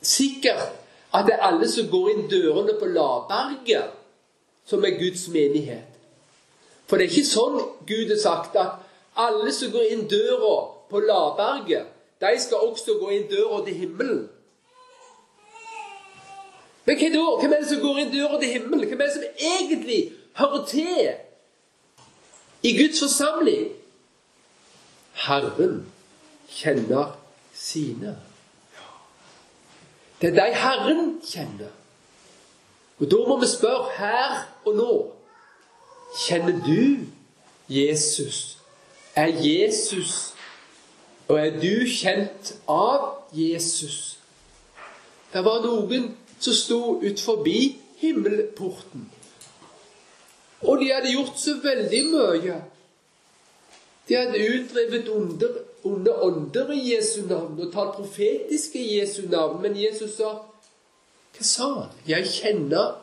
[0.02, 0.83] sikkert
[1.14, 3.92] at det er alle som går inn dørene på Laberget,
[4.66, 5.90] som er Guds menighet.
[6.86, 8.80] For det er ikke sånn Gud har sagt at
[9.16, 10.54] alle som går inn døra
[10.90, 11.86] på Laberget,
[12.20, 14.24] de skal også gå inn døra til himmelen.
[16.84, 17.24] Men hva da?
[17.40, 18.88] Hvem er det som går inn døra til himmelen?
[18.88, 20.00] Hvem er det som egentlig
[20.36, 21.08] hører til
[22.64, 23.72] i Guds forsamling?
[25.24, 25.84] Herren
[26.50, 27.16] kjenner
[27.54, 28.16] sine.
[30.24, 31.68] Det er de Herren kjenner.
[32.98, 34.92] Og da må vi spørre her og nå
[36.16, 37.04] Kjenner du
[37.68, 38.58] Jesus?
[39.16, 40.32] Er Jesus
[41.28, 43.04] Og er du kjent av
[43.36, 44.18] Jesus?
[45.32, 49.04] Det var noen som sto ut forbi himmelporten.
[50.62, 52.58] Og de hadde gjort så veldig mye.
[54.08, 55.52] De hadde utdrevet onde,
[55.84, 59.62] onde ånder i Jesu navn og talt profetiske i Jesu navn.
[59.62, 60.36] Men Jesus sa
[61.34, 61.94] Hva sa han?
[62.06, 62.94] Jeg kjenner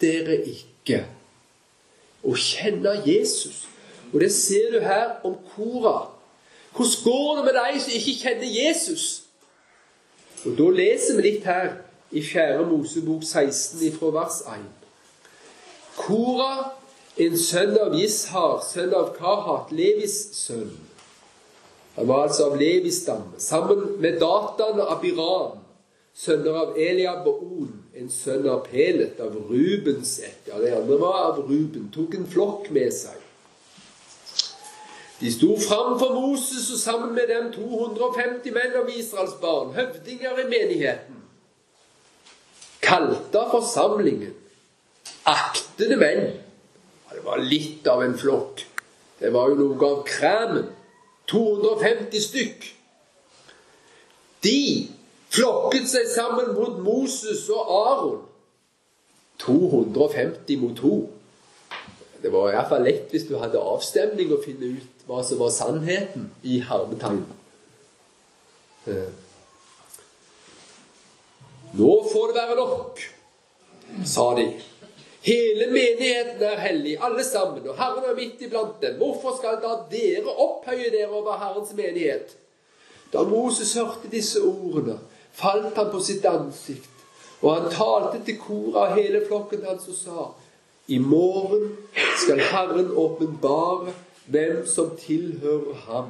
[0.00, 1.02] dere ikke
[2.22, 3.64] å kjenne Jesus.
[4.12, 6.10] Og det ser du her om Kora.
[6.76, 9.22] Hvordan går det med de som ikke kjenner Jesus?
[10.46, 11.72] Og Da leser vi litt her
[12.10, 12.66] i 4.
[12.66, 14.62] Mosebok 16 fra vers 1.
[15.96, 16.70] Kora,
[17.20, 20.70] en sønn av Ishar, sønn av Kahat, Levis sønn.
[21.96, 25.58] Han var altså av Levi-stamme, sammen med Datan av Abiram,
[26.14, 30.46] sønner av Eliab og On, en sønn av Pelet, av Rubens ett.
[30.48, 31.90] Ja, det andre var av Ruben.
[31.94, 33.18] Tok en flokk med seg.
[35.20, 40.40] De sto fram for Moses og sammen med dem 250 menn av Israels barn, høvdinger
[40.40, 41.18] i menigheten.
[42.80, 44.32] Kalte forsamlingen
[45.28, 46.30] aktede menn.
[47.06, 48.64] Ja, det var litt av en flokk.
[49.20, 50.70] Det var jo noe av kremen.
[51.30, 52.66] 250 stykk.
[54.42, 54.88] De
[55.30, 58.20] flokket seg sammen mot Moses og Aron.
[59.40, 60.94] 250 mot 2.
[62.20, 66.28] Det var iallfall lett hvis du hadde avstemning å finne ut hva som var sannheten
[66.44, 67.22] i hermetegn.
[68.90, 69.08] Eh.
[71.78, 73.00] Nå får det være nok,
[74.04, 74.46] sa de.
[75.20, 78.96] Hele menigheten er hellig, alle sammen, og Herren er midt iblant dem.
[78.96, 82.36] Hvorfor skal da dere opphøye dere over Herrens menighet?
[83.12, 84.98] Da Moses hørte disse ordene,
[85.32, 86.88] falt han på sitt ansikt,
[87.42, 90.30] og han talte til koret av hele flokken hans og sa:"
[90.88, 91.76] I morgen
[92.18, 93.92] skal Herren åpenbare
[94.26, 96.08] hvem som tilhører ham,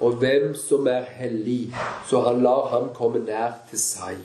[0.00, 1.74] og hvem som er hellig,
[2.08, 4.16] så han lar ham komme nær til seg.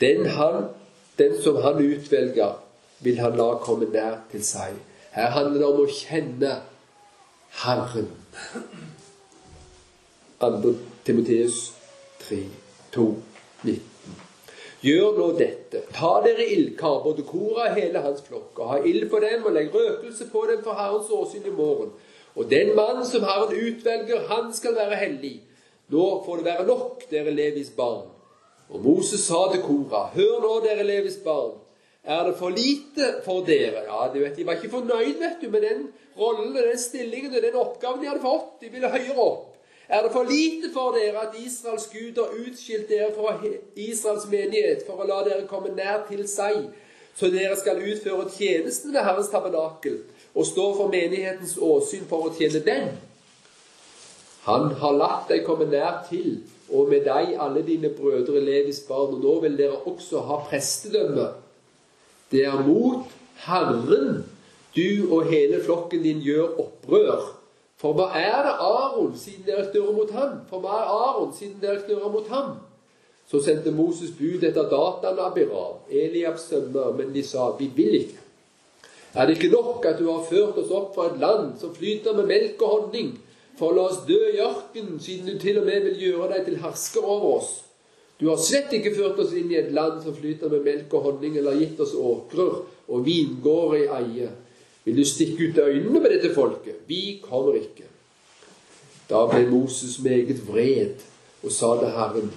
[0.00, 0.68] Den, han,
[1.18, 2.58] den som han utvelger,
[3.00, 4.78] vil han la komme nær til seg.
[5.14, 6.54] Her handler det om å kjenne
[7.62, 8.10] Herren.
[10.40, 10.74] 2.
[11.06, 11.72] Timoteus
[12.24, 12.40] 3.
[12.94, 13.04] 2,
[13.62, 13.94] 19.
[14.84, 15.84] Gjør nå dette.
[15.96, 19.54] Ta dere ildkar, både Kora og hele hans flokk, og ha ild på dem, og
[19.56, 21.94] legg røkelse på dem for Herrens åsyn i morgen.
[22.34, 25.38] Og den mann som Herren utvelger, han skal være hellig.
[25.94, 28.10] Nå får det være nok, dere Levis barn.
[28.72, 31.58] Og Moses sa til Kora, hør nå, dere Levis barn.
[32.04, 33.84] Er det for lite for dere?
[33.88, 35.86] Ja, du vet, De var ikke fornøyd vet du, med den
[36.18, 38.60] rollen og den stillingen og den oppgaven de hadde fått.
[38.60, 39.50] De ville høyere opp.
[39.88, 43.36] Er det for lite for dere at Israels Gud har utskilt dere fra
[43.76, 46.70] Israels menighet for å la dere komme nær til seg,
[47.16, 50.00] så dere skal utføre tjenesten ved Herrens tabernakel
[50.34, 52.88] og stå for menighetens åsyn for å tjene den?
[54.48, 56.40] Han har latt deg komme nær til,
[56.74, 61.30] og med deg alle dine brødre Levis barn, og nå vil dere også ha prestedømme.
[62.32, 63.06] Det er mot
[63.46, 64.24] Herren
[64.74, 67.30] du og hele flokken din gjør opprør
[67.84, 70.38] for hva er det Aron, siden dere knurrer mot ham?
[70.48, 72.54] For hva er Aron, siden dere knurrer mot ham?
[73.28, 77.98] Så sendte Moses bud etter Datan av Abiram, Eliabs sønner, men de sa, vi vil
[77.98, 78.22] ikke.
[79.14, 82.16] Er det ikke nok at du har ført oss opp fra et land som flyter
[82.16, 83.12] med melk og honning,
[83.58, 86.60] for la oss dø i ørkenen, siden du til og med vil gjøre deg til
[86.62, 87.52] hersker over oss?
[88.20, 91.08] Du har slett ikke ført oss inn i et land som flyter med melk og
[91.08, 94.30] honning, eller gitt oss åkrer og vingårder i eie.
[94.84, 96.84] Vil du stikke ut øynene med dette folket?
[96.86, 97.88] Vi kommer ikke.
[99.10, 101.02] Da ble Moses meget vred
[101.44, 102.32] og sa til Herren,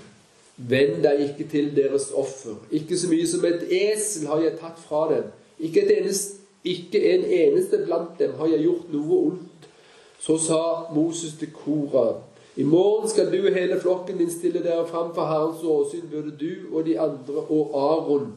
[0.57, 2.55] Vend deg ikke til deres offer.
[2.73, 5.27] Ikke så mye som et esel har jeg tatt fra dem.
[5.61, 9.56] Ikke, eneste, ikke en eneste blant dem har jeg gjort noe ondt.
[10.19, 10.61] Så sa
[10.93, 12.15] Moses til Korah,
[12.57, 16.31] i morgen skal du og hele flokken din stille dere fram for Herrens åsyn, både
[16.39, 18.31] du og de andre og Aron.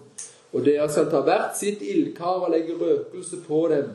[0.53, 3.95] Og dere skal ta hvert sitt ildkar og legge røkelse på dem.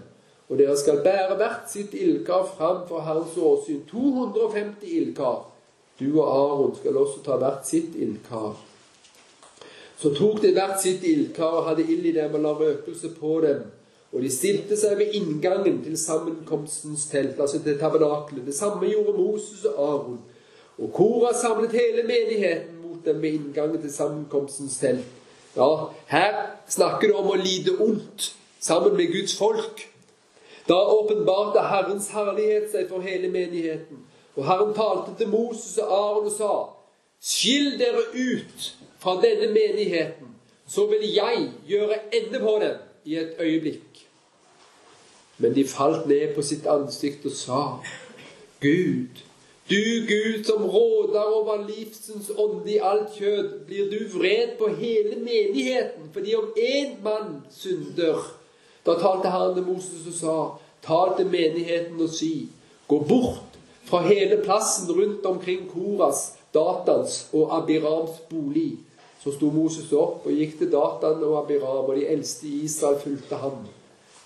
[0.49, 3.83] Og dere skal bære hvert sitt ildkar fram for Herrens åsyn.
[3.91, 5.45] 250 ildkar.
[5.99, 8.57] Du og Aron skal også ta hvert sitt ildkar.
[9.97, 13.39] Så tok de hvert sitt ildkar og hadde ild i dem og la røkelse på
[13.45, 13.61] dem.
[14.15, 18.45] Og de stilte seg ved inngangen til sammenkomstens telt, altså til tabernaklet.
[18.47, 20.21] Det samme gjorde Moses og Aron.
[20.79, 25.03] Og Kora samlet hele menigheten mot dem ved inngangen til sammenkomstens telt.
[25.55, 25.67] Ja,
[26.07, 29.83] her snakker det om å lide ondt sammen med Guds folk.
[30.69, 33.99] Da åpenbarte Herrens herlighet seg for hele menigheten.
[34.35, 36.53] Og Herren talte til Moses og Aron og sa:"
[37.19, 40.35] Skill dere ut fra denne menigheten,
[40.67, 44.07] så vil jeg gjøre ende på dem i et øyeblikk.
[45.37, 47.61] Men de falt ned på sitt ansikt og sa:"
[48.61, 49.21] Gud,
[49.69, 55.15] du Gud som råder over livsens ånde i alt kjød, blir du vred på hele
[55.15, 58.37] menigheten fordi om én mann synder.
[58.85, 60.37] Da talte Herren Moses og sa:"
[60.87, 62.49] Tal til menigheten og si:"
[62.87, 68.77] Gå bort fra hele plassen rundt omkring Koras, Datans og Abirams bolig.
[69.25, 72.99] Så sto Moses opp og gikk til Datan og Abiram, og de eldste i Israel
[73.01, 73.63] fulgte ham.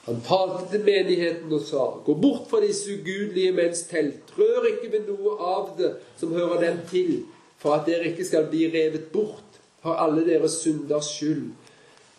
[0.10, 4.91] Han talte til menigheten og sa, Gå bort fra disse ugudelige menns telt, rør ikke
[4.91, 7.14] ved noe av det som hører dem til,
[7.64, 11.47] for at dere ikke skal bli revet bort for alle deres synders skyld.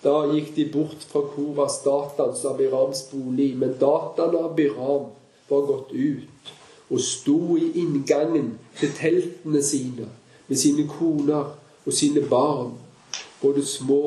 [0.00, 5.10] Da gikk de bort fra Koras, Datans og Abirams bolig, men Datan og Abiram
[5.50, 6.56] var gått ut
[6.90, 10.08] og sto i inngangen til teltene sine
[10.48, 11.52] med sine koner
[11.86, 12.74] og sine barn,
[13.42, 14.02] både små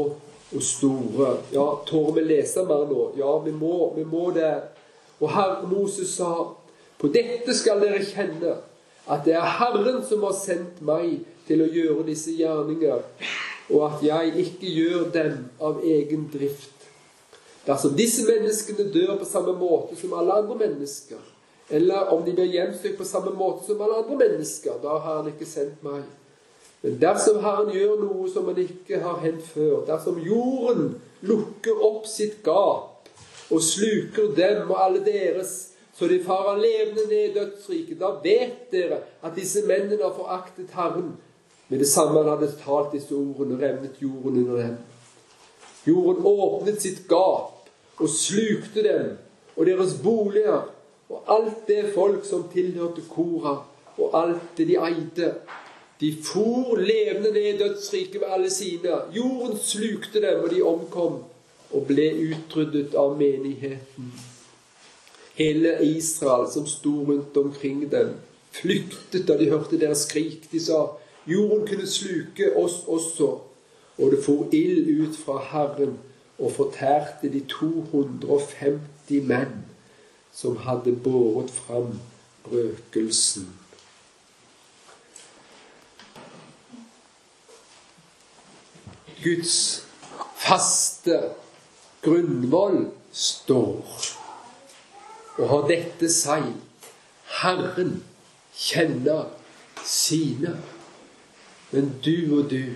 [0.55, 1.37] og store.
[1.53, 3.07] Ja, tør vi lese mer nå?
[3.17, 4.53] Ja, vi må, vi må det.
[5.19, 6.33] Og Herre Moses sa,
[6.99, 8.57] på dette skal dere kjenne
[9.11, 13.01] at det er Herren som har sendt meg til å gjøre disse gjerninger,
[13.73, 16.87] og at jeg ikke gjør dem av egen drift.
[17.67, 21.19] Dersom disse menneskene dør på samme måte som alle andre mennesker,
[21.73, 24.79] eller om de blir hjemsøkt på samme måte som alle andre mennesker.
[24.83, 26.03] Da har han ikke sendt meg.
[26.83, 32.09] Men dersom Herren gjør noe som han ikke har hendt før, dersom jorden lukker opp
[32.11, 33.07] sitt gap
[33.53, 35.53] og sluker dem og alle deres,
[35.95, 40.73] så de farer levende ned i dødsriket, da vet dere at disse mennene har foraktet
[40.75, 41.13] Herren.
[41.69, 44.77] Med det samme han hadde talt disse ordene, revnet jorden under dem.
[45.87, 47.69] Jorden åpnet sitt gap
[47.99, 49.13] og slukte dem
[49.55, 50.65] og deres boliger
[51.13, 53.59] og alt det folk som tilhørte Kora,
[53.97, 55.33] og alt det de eide.
[56.03, 58.89] De for levende ned i dødsriket ved alle sine.
[59.15, 61.21] Jorden slukte dem, og de omkom
[61.71, 64.09] og ble utryddet av menigheten.
[65.37, 68.11] Hele Israel som sto rundt omkring dem,
[68.51, 70.51] flyktet da de hørte deres skrik.
[70.51, 70.83] De sa
[71.23, 73.31] jorden kunne sluke oss også.
[73.97, 75.95] Og det for ild ut fra Herren
[76.35, 79.59] og fortærte de 250 menn
[80.35, 81.93] som hadde båret fram
[82.51, 83.62] røkelsen.
[89.23, 89.85] Guds
[90.35, 91.19] faste
[92.03, 93.85] grunnvoll står.
[95.37, 96.49] Og har dette seg
[97.41, 97.95] Herren
[98.53, 99.31] kjenner
[99.85, 100.57] sine.
[101.71, 102.75] Men du og du,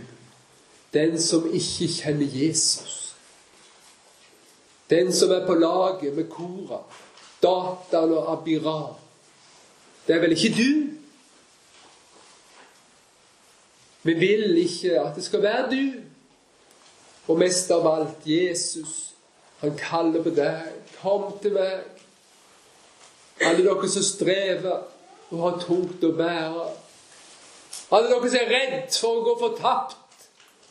[0.94, 2.96] den som ikke kjenner Jesus,
[4.90, 6.82] den som er på laget med Kora,
[7.44, 8.96] Datan og Abira
[10.08, 10.72] Det er vel ikke du?
[14.04, 16.07] Vi vil ikke at det skal være du.
[17.28, 19.14] Og mest av alt Jesus.
[19.60, 20.74] Han kaller på deg.
[21.02, 21.86] Kom til meg.
[23.42, 24.84] Alle dere som strever
[25.32, 26.68] og har tungt å bære.
[27.92, 29.98] Alle dere som er redd for å gå fortapt.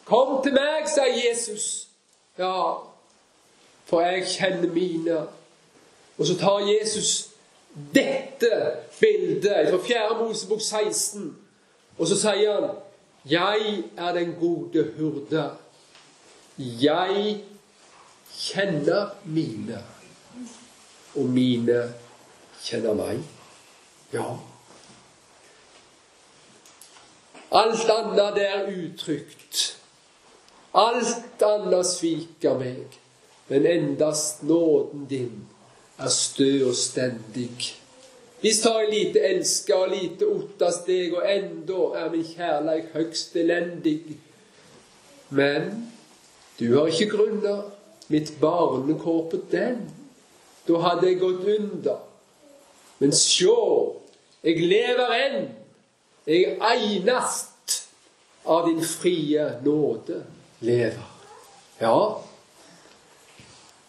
[0.06, 1.88] Kom til meg, sier Jesus.
[2.38, 2.78] Ja,
[3.86, 5.22] for jeg kjenner mine.
[6.16, 7.28] Og så tar Jesus
[7.94, 8.50] dette
[9.00, 10.18] bildet fra 4.
[10.20, 11.36] Mosebok 16,
[11.98, 12.70] og så sier han
[13.26, 15.50] Jeg er den gode hurde.
[16.58, 17.44] Jeg
[18.32, 19.82] kjenner mine.
[21.16, 21.94] og mine
[22.60, 23.22] kjenner meg.
[24.12, 24.26] Ja.
[27.56, 29.62] Alt annet er utrygt.
[30.76, 32.98] Alt annet sviker meg.
[33.48, 35.46] Men endast nåden din
[35.98, 37.72] er stø og stendig.
[38.42, 43.36] Visst har jeg lite elska og lite ottast deg, og enda er min kjærleik høgst
[43.40, 44.18] elendig.
[45.30, 45.86] Men
[46.58, 47.56] du har ikke grunna
[48.08, 49.80] mitt barnekår den.
[50.66, 51.98] Da hadde jeg gått under.
[52.98, 53.56] Men sjå,
[54.42, 55.50] jeg lever enn.
[56.26, 57.82] Jeg einast
[58.46, 60.22] av din frie nåde
[60.64, 61.12] lever.
[61.80, 62.22] Ja,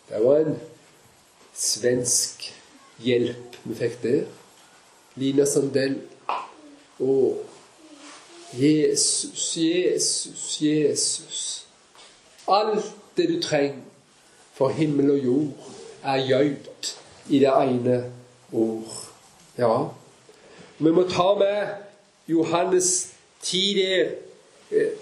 [0.09, 0.59] det var en
[1.55, 2.49] svensk
[3.01, 4.25] hjelp vi fikk der.
[5.17, 6.01] Lina Sandell.
[6.97, 7.13] Å,
[8.57, 11.66] Jesus, Jesus, Jesus.
[12.47, 13.81] Alt det du trenger
[14.53, 15.73] for himmel og jord,
[16.03, 16.97] er gjøyt
[17.29, 17.97] i det ene
[18.51, 18.93] ord.
[19.57, 19.73] Ja.
[20.79, 21.67] Vi må ta med
[22.27, 23.07] Johannes
[23.41, 24.09] 10 der,
[24.71, 24.93] eh,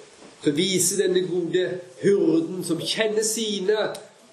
[0.43, 3.78] som viser denne gode hyrden som kjenner sine,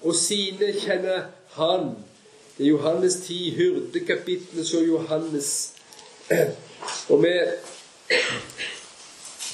[0.01, 1.95] og sine kjenner han.
[2.57, 5.73] Det er Johannes 10, hyrdekapitlet så Johannes.
[7.09, 7.31] Og vi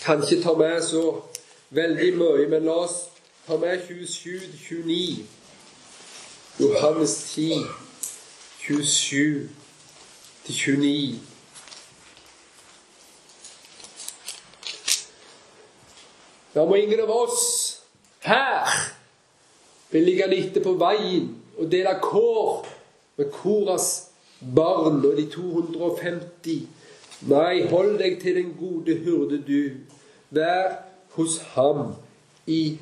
[0.06, 1.22] kan ikke ta med så
[1.70, 2.98] veldig mye, men la oss
[3.48, 5.24] ta med 27-29.
[6.60, 7.66] Johannes 10,
[8.62, 11.16] 27-29.
[16.54, 17.80] Da må ingen av oss
[18.26, 18.68] her
[19.92, 22.66] vil ligge litt på veien og dele kår
[23.20, 24.10] med Koras
[24.40, 26.68] barn og de 250.
[27.30, 29.76] Nei, hold deg til den gode hyrde, du.
[30.32, 30.80] Vær
[31.18, 31.96] hos ham
[32.48, 32.78] i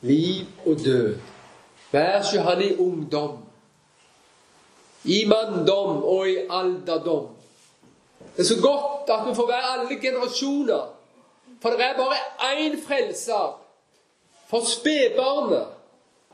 [0.00, 1.18] liv og død.
[1.92, 3.38] Vær ikke han i ungdom,
[5.04, 7.28] i manndom og i alderdom.
[8.36, 10.94] Det er så godt at vi får være alle generasjoner.
[11.62, 12.16] For det er bare
[12.52, 13.60] én frelser.
[14.46, 15.66] For spedbarnet,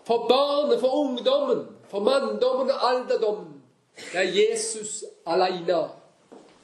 [0.04, 3.62] for barnet, for ungdommen, for manndommen og alderdommen.
[3.96, 5.88] Det er Jesus alene.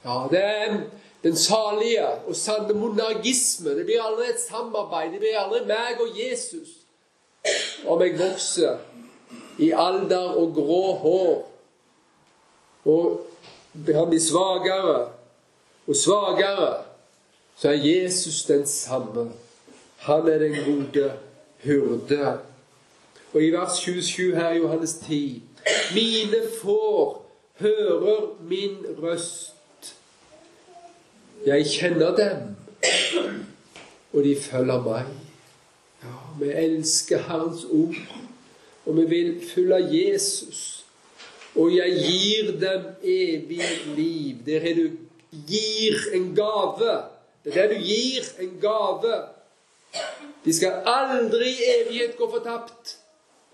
[0.05, 0.79] Ja, det er
[1.23, 3.69] den salige og sanne monergisme.
[3.69, 5.11] Det blir aldri et samarbeid.
[5.11, 6.82] Det blir aldri meg og Jesus.
[7.87, 8.77] Om jeg vokser
[9.57, 11.33] i alder og grå hår
[12.85, 13.29] og
[13.73, 14.97] han blir svakere
[15.87, 16.83] og svakere,
[17.57, 19.31] så er Jesus den samme.
[19.97, 21.13] Han er den gode
[21.63, 22.39] hyrde.
[23.33, 25.43] Og i vers 27 her i Johannes 10
[25.93, 27.25] Mine får
[27.59, 29.95] hører min røst.
[31.45, 32.55] Jeg kjenner dem,
[34.13, 35.22] og de følger meg.
[36.39, 37.95] Vi elsker Herrens ord,
[38.85, 40.85] og vi vil følge Jesus.
[41.55, 44.35] Og jeg gir dem evig liv.
[44.45, 44.89] Det er det du
[45.47, 46.97] gir en gave.
[47.45, 49.13] Det er det du gir en gave.
[50.45, 52.97] De skal aldri i evighet gå fortapt.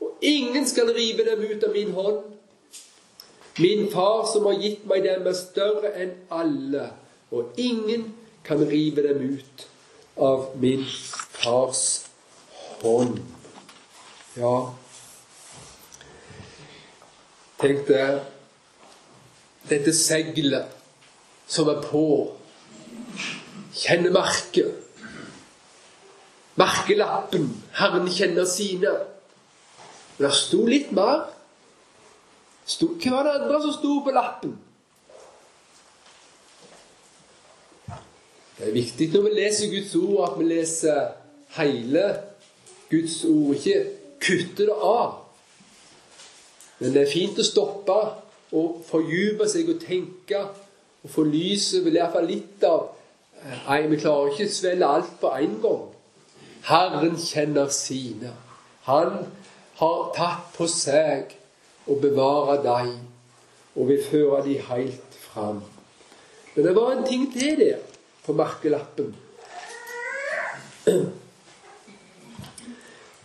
[0.02, 2.20] Og ingen skal rive dem ut av min hånd.
[3.60, 6.86] Min far som har gitt meg dem, er større enn alle,
[7.36, 8.06] og ingen
[8.48, 9.66] kan rive dem ut
[10.16, 12.09] av min fars hånd.
[14.40, 14.54] Ja
[17.60, 18.22] Tenk deg
[19.68, 20.70] dette seilet
[21.50, 22.04] som er på.
[23.76, 24.78] Kjenner merket.
[26.60, 27.50] Merkelappen.
[27.76, 28.94] Herren kjenner sine.
[30.16, 31.28] Men det sto litt mer.
[32.64, 34.56] Sto, hva var det andre som sto på lappen?
[38.56, 41.14] Det er viktig når vi leser Guds ord, at vi leser
[41.60, 42.08] hele
[42.90, 43.84] Guds ord, ikke
[44.20, 45.14] kutter det av.
[46.80, 47.98] Men det er fint å stoppe
[48.56, 50.42] og fordype seg og tenke
[51.04, 52.96] og få lyset vel iallfall litt av
[53.40, 55.84] Nei, vi klarer ikke å svelge alt på en gang.
[56.68, 58.34] Herren kjenner sine.
[58.84, 59.14] Han
[59.80, 61.38] har tatt på seg
[61.88, 62.90] og bevare deg
[63.78, 65.62] og vil føre de helt fram.
[66.52, 67.80] Men det var en ting til der
[68.26, 69.16] på merkelappen.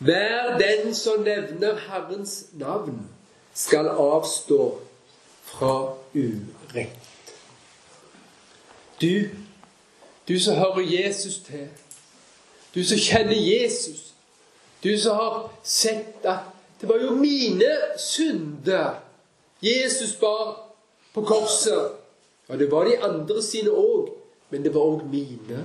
[0.05, 3.11] Hver den som nevner Herrens navn,
[3.55, 4.81] skal avstå
[5.43, 7.35] fra urett.
[9.01, 9.29] Du,
[10.29, 11.69] du som hører Jesus til,
[12.75, 14.13] du som kjenner Jesus,
[14.85, 16.51] du som har sett at
[16.81, 18.99] det var jo mine synder
[19.63, 20.75] Jesus bar
[21.15, 21.97] på korset.
[22.49, 24.11] Ja, det var de andre sine òg,
[24.51, 25.65] men det var òg mine.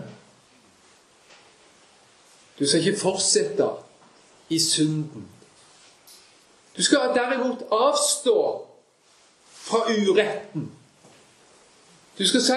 [2.59, 3.67] Du skal ikke fortsette
[4.49, 5.27] i synden.
[6.77, 8.67] Du skal derimot avstå
[9.53, 10.71] fra uretten.
[12.19, 12.53] Du skal si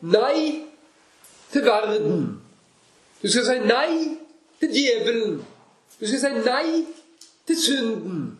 [0.00, 0.64] nei
[1.52, 2.42] til verden.
[3.22, 4.18] Du skal si nei
[4.60, 5.44] til djevelen.
[6.00, 6.86] Du skal si nei
[7.46, 8.38] til synden.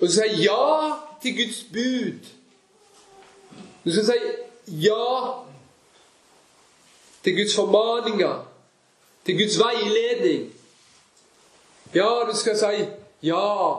[0.00, 0.92] Og du skal si ja
[1.22, 2.28] til Guds bud.
[3.84, 4.18] Du skal si
[4.86, 5.04] ja
[7.22, 8.48] til Guds formaninger,
[9.26, 10.59] til Guds veiledning.
[11.94, 12.86] Ja, du skal si
[13.22, 13.76] ja.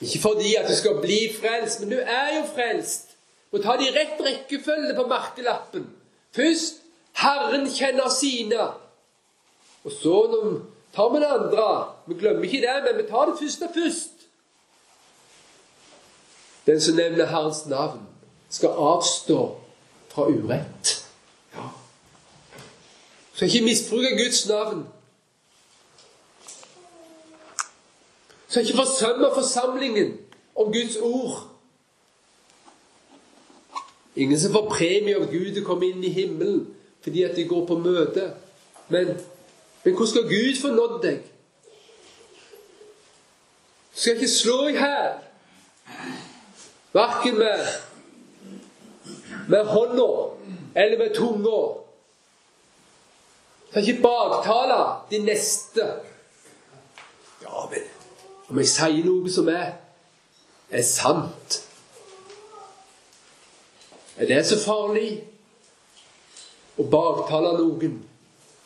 [0.00, 3.14] Ikke fordi at du skal bli frelst, men du er jo frelst.
[3.52, 5.86] Må ta de rett rekkefølge på merkelappen.
[6.34, 6.82] Først
[7.14, 8.66] Herren kjenner sine.
[9.84, 10.16] Og så
[10.94, 11.68] tar vi det andre.
[12.06, 14.10] Vi glemmer ikke det, men vi tar det første først.
[16.66, 18.00] Den som nevner Herrens navn,
[18.50, 19.58] skal avstå
[20.08, 21.06] fra urett.
[21.54, 21.68] Ja.
[23.34, 24.86] Skal ikke misbruke Guds navn.
[28.54, 30.18] Skal ikke forsømme forsamlingen
[30.54, 31.50] om Guds ord.
[34.16, 36.60] Ingen som får premie av Gud å komme inn i himmelen
[37.02, 38.28] fordi at de går på møte.
[38.94, 39.10] Men,
[39.82, 41.16] men hvordan skal Gud få nådd deg?
[43.90, 45.18] Du skal ikke slå i hæl.
[46.94, 47.66] Verken med,
[49.50, 50.06] med hånda
[50.84, 51.58] eller med tunga.
[53.66, 54.78] Du skal ikke baktale
[55.10, 55.90] de neste.
[57.42, 57.93] Ja, men
[58.54, 59.72] om jeg sier noe som er,
[60.70, 61.60] er sant
[64.14, 65.08] Er det så farlig?
[66.78, 67.96] Å baktale noen,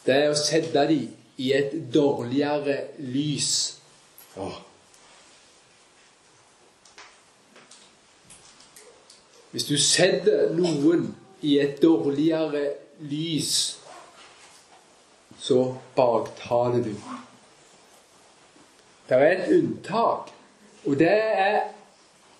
[0.05, 1.07] det er å sette dem
[1.41, 3.49] i et dårligere lys.
[4.35, 4.51] Ja.
[9.55, 11.09] Hvis du setter noen
[11.41, 12.67] i et dårligere
[13.09, 13.55] lys,
[15.41, 15.63] så
[15.97, 16.93] baktaler du.
[19.09, 20.31] Det er et unntak,
[20.87, 21.61] og det er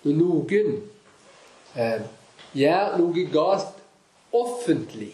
[0.03, 0.75] når noen
[1.75, 2.01] eh,
[2.53, 3.79] gjør noe galt
[4.33, 5.11] offentlig.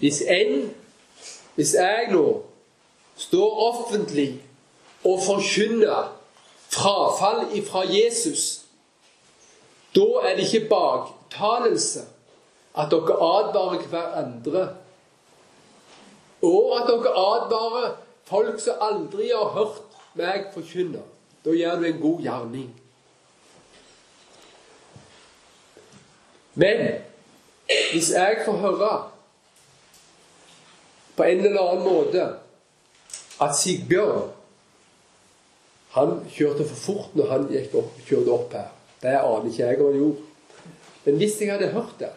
[0.00, 0.70] Hvis en,
[1.54, 2.24] hvis jeg nå
[3.20, 4.30] står offentlig
[5.04, 6.10] og forkynner
[6.72, 8.64] frafall ifra Jesus,
[9.94, 12.06] da er det ikke baktalelse
[12.74, 14.64] at dere advarer hverandre,
[16.42, 17.92] og at dere advarer
[18.28, 21.02] folk som aldri har hørt meg forkynne.
[21.44, 22.70] Da gjør du en god gjerning.
[26.54, 26.84] Men
[27.66, 28.92] hvis jeg får høre
[31.16, 32.24] på en eller annen måte
[33.42, 34.30] at Sigbjørn
[35.94, 37.44] han kjørte for fort når han
[37.78, 38.70] opp, kjørte opp her.
[39.02, 40.70] Det aner ikke jeg om han gjorde.
[41.04, 42.10] Men hvis jeg hadde hørt det,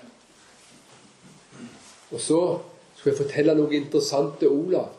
[2.12, 2.40] og så
[2.96, 4.97] skulle jeg fortelle noe interessant til Olav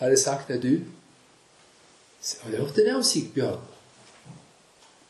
[0.00, 0.80] hadde sagt at du
[2.42, 3.60] Har du hørt det der om Sigbjørn?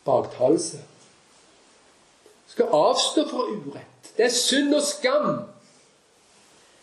[0.04, 0.78] Baktalelse.
[2.46, 4.12] Skal avstå fra urett.
[4.16, 5.30] Det er synd og skam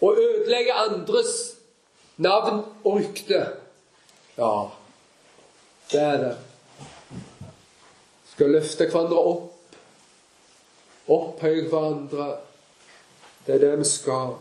[0.04, 1.34] å ødelegge andres
[2.18, 3.40] navn og rykte.
[4.38, 4.52] Ja,
[5.92, 6.34] det er det.
[8.34, 9.78] Skal løfte hverandre opp.
[11.08, 12.28] Opphøye hverandre.
[13.48, 14.36] Det er det vi skal.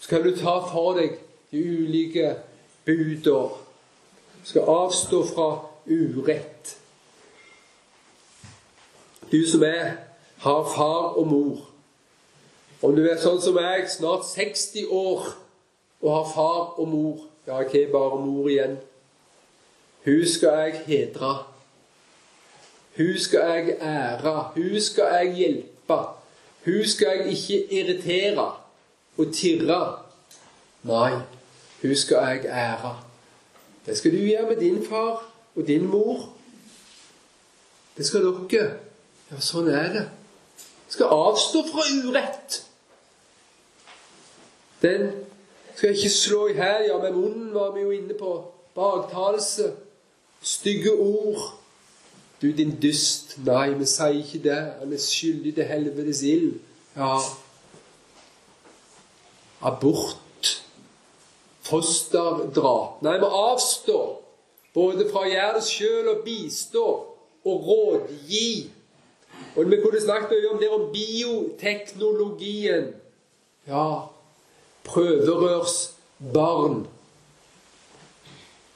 [0.00, 1.16] Skal du ta for deg
[1.50, 2.36] de ulike
[2.84, 3.64] buder.
[4.44, 5.48] Skal avstå fra
[5.86, 6.76] urett.
[9.32, 9.92] Du som er,
[10.38, 11.64] har far og mor.
[12.82, 15.32] Om du er sånn som meg, snart 60 år,
[16.00, 18.74] og har far og mor Ja, ikke bare mor igjen.
[20.04, 21.30] Hun skal jeg hedre.
[22.96, 24.34] Hun skal jeg ære.
[24.54, 25.98] Hun skal jeg hjelpe.
[26.64, 28.46] Hun skal jeg ikke irritere
[29.16, 29.80] og tirre.
[30.82, 31.12] Nei,
[31.82, 33.02] hun skal jeg ære.
[33.86, 36.32] Det skal du gjøre med din far og din mor.
[37.96, 38.78] Det skal dere.
[39.30, 40.04] Ja, sånn er det.
[40.88, 42.62] Skal avstå fra urett.
[44.82, 45.10] Den
[45.76, 46.86] skal ikke slå i hæl.
[46.88, 48.36] Ja, med munnen var vi jo inne på.
[48.74, 49.72] Baktalelse.
[50.42, 51.58] Stygge ord.
[52.42, 53.36] Du, din dyst.
[53.44, 54.60] Nei, vi sier ikke det.
[54.78, 56.60] Han er skyldig til helvetes ild.
[56.96, 57.18] Ja.
[59.62, 60.27] Abort
[61.68, 63.02] fosterdrap.
[63.04, 64.08] Nei, vi avstår
[64.74, 66.86] både fra å gjøre det sjøl og bistå
[67.48, 68.52] og rådgi.
[69.56, 72.92] Og vi kunne snakket mye om det om bioteknologien.
[73.68, 73.90] Ja,
[74.88, 76.86] prøverørsbarn.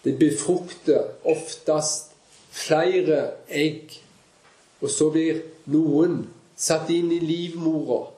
[0.04, 2.10] Det befrukter oftest
[2.52, 4.02] flere egg,
[4.82, 6.24] og så blir noen
[6.58, 8.08] satt inn i livmora.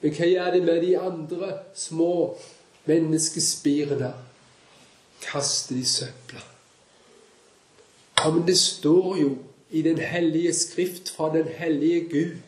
[0.00, 2.14] Men hva gjør det med de andre små
[2.88, 4.12] menneskespirene
[5.22, 6.40] kaster de søpla.
[8.18, 9.36] Ja, men det står jo
[9.70, 12.38] i Den hellige skrift fra den hellige Gud.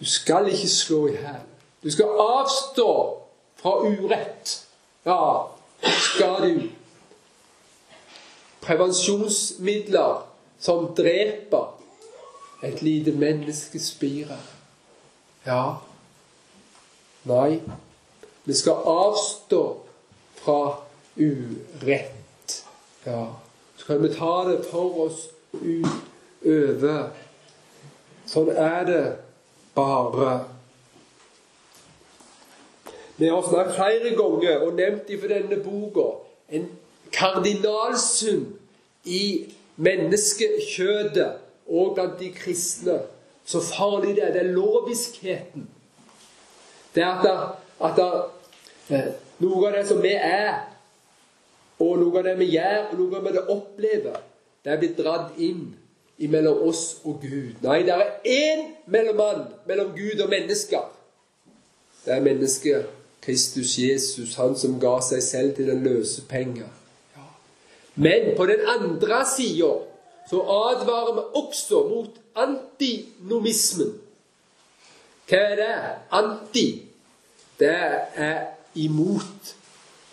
[0.00, 1.44] Du skal ikke slå i hæl.
[1.82, 3.20] Du skal avstå
[3.56, 4.66] fra urett.
[5.06, 5.42] Ja,
[5.82, 6.62] skal du.
[8.60, 10.28] Prevensjonsmidler
[10.58, 11.80] som dreper
[12.64, 14.38] et lite menneskespire.
[15.46, 15.74] Ja.
[17.24, 17.60] Nei.
[18.48, 19.76] Vi skal avstå
[20.40, 20.76] fra
[21.16, 22.64] urett.
[23.04, 23.36] Ja.
[23.76, 27.10] Så kan vi ta det for oss utover.
[28.24, 29.02] Sånn er det
[29.76, 30.30] bare.
[33.20, 36.06] Vi har snakket flere ganger og nevnt for denne boka
[36.48, 36.70] en
[37.12, 38.46] kardinalsum
[39.04, 41.28] i menneskekjødet
[41.68, 42.96] og blant de kristne.
[43.44, 44.32] Så farlig det er.
[44.32, 45.68] Det er loviskheten.
[46.96, 47.36] Det er at, det,
[47.84, 48.10] at det,
[48.88, 50.54] noe av det som vi er,
[51.78, 54.22] og noe av det vi gjør, og noe av det vi opplever,
[54.64, 55.66] det er blitt dratt inn
[56.26, 57.60] mellom oss og Gud.
[57.62, 60.88] Nei, det er én mellommann mellom Gud og mennesker.
[62.04, 62.88] Det er mennesket
[63.22, 66.70] Kristus Jesus, han som ga seg selv til den løse penger.
[67.98, 69.70] Men på den andre sida
[70.30, 73.94] så advarer vi også mot antinomismen.
[75.28, 75.72] Hva er det?
[76.14, 76.66] Anti.
[77.58, 77.74] Det
[78.14, 78.36] er
[78.84, 79.54] imot.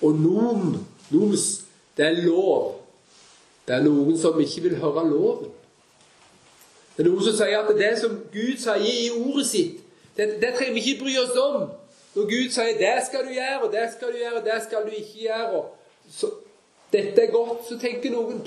[0.02, 0.74] Og nom,
[1.10, 1.46] noms,
[1.98, 2.82] det er lov.
[3.68, 5.50] Det er noen som ikke vil høre loven.
[6.96, 9.82] Det er noen som sier at det som Gud sier i ordet sitt,
[10.16, 11.66] det, det trenger vi ikke bry oss om.
[12.16, 14.82] Når Gud sier 'det skal du gjøre', og 'det skal du gjøre', og 'det skal
[14.86, 15.64] du ikke gjøre'
[16.12, 16.28] så,
[16.94, 18.42] 'Dette er godt', så tenker noen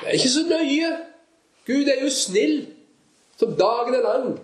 [0.00, 0.96] Det er ikke så nøye.
[1.66, 2.66] Gud er jo snill
[3.36, 4.40] som dagen er lang.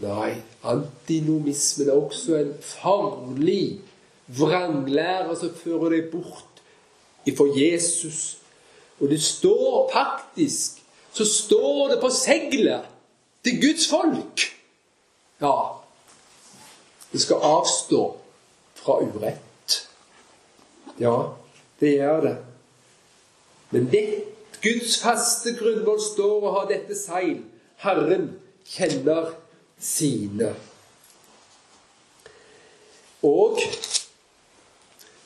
[0.00, 3.80] Nei, antinomismen er også en farlig
[4.26, 6.62] vranglære som fører deg bort
[7.28, 8.38] ifra Jesus.
[8.98, 10.82] Og det står faktisk
[11.12, 12.86] så står det på seglet
[13.44, 14.44] til Guds folk
[15.38, 15.54] ja,
[17.12, 18.16] det skal avstå
[18.74, 19.76] fra urett.
[20.98, 21.14] Ja,
[21.80, 22.36] det gjør det.
[23.70, 24.24] Men det
[24.62, 27.44] Guds faste grunnvoll står og har dette seil.
[27.78, 28.32] Herren
[28.66, 29.30] kjenner
[29.80, 30.54] sine.
[33.22, 33.58] Og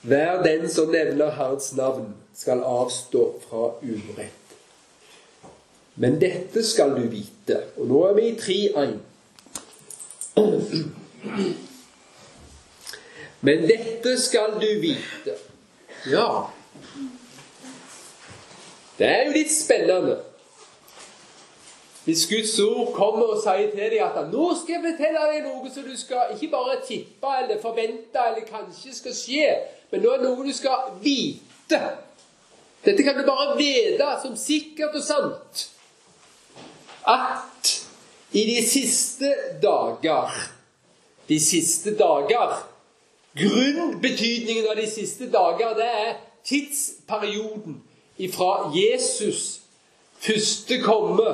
[0.02, 4.56] hver den som nevner Herrens navn, skal avstå fra urett.
[5.94, 7.60] Men dette skal du vite.
[7.76, 8.98] Og nå er vi i 3.1.
[13.46, 15.36] Men dette skal du vite.
[16.10, 16.50] Ja
[18.98, 20.16] Det er jo litt spennende.
[22.04, 25.70] Hvis Guds ord kommer og sier til deg at 'nå skal jeg fortelle deg noe
[25.70, 30.16] som du skal ikke bare tippe eller forvente eller kanskje skal skje', men nå er
[30.16, 31.80] det noe du skal vite.
[32.84, 35.68] Dette kan du bare vite som sikkert og sant.
[37.06, 37.70] At
[38.32, 40.30] i de siste dager
[41.28, 42.68] De siste dager
[43.34, 47.82] Grunnbetydningen av de siste dager, det er tidsperioden
[48.18, 49.62] ifra Jesus
[50.22, 51.30] første komme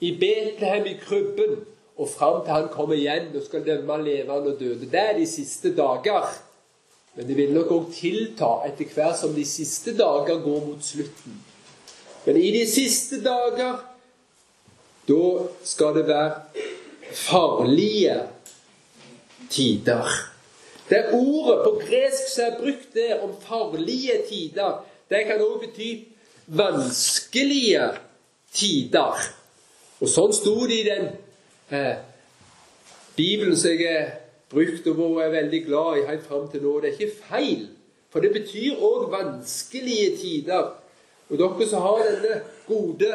[0.00, 1.58] i Betlehem i krybben
[2.00, 4.88] og fram til han kommer igjen og skal dømme levende og døde.
[4.88, 6.30] Det er de siste dager.
[7.14, 11.38] Men det vil nok òg tilta etter hvert som de siste dager går mot slutten.
[12.24, 13.80] Men i de siste dager
[15.08, 15.22] da
[15.66, 16.32] skal det være
[17.12, 18.20] farlige
[19.50, 20.06] tider.
[20.90, 25.90] Det ordet på gresk som er brukt der om farlige tider, det kan også bety
[26.46, 27.90] vanskelige
[28.54, 29.39] tider.
[30.00, 31.10] Og sånn sto det i den
[31.76, 31.96] eh,
[33.16, 34.14] Bibelen som jeg har
[34.50, 36.78] brukt og vært veldig glad i helt fram til nå.
[36.80, 37.66] Det er ikke feil,
[38.10, 40.72] for det betyr òg vanskelige tider.
[41.30, 43.12] Og dere som har denne gode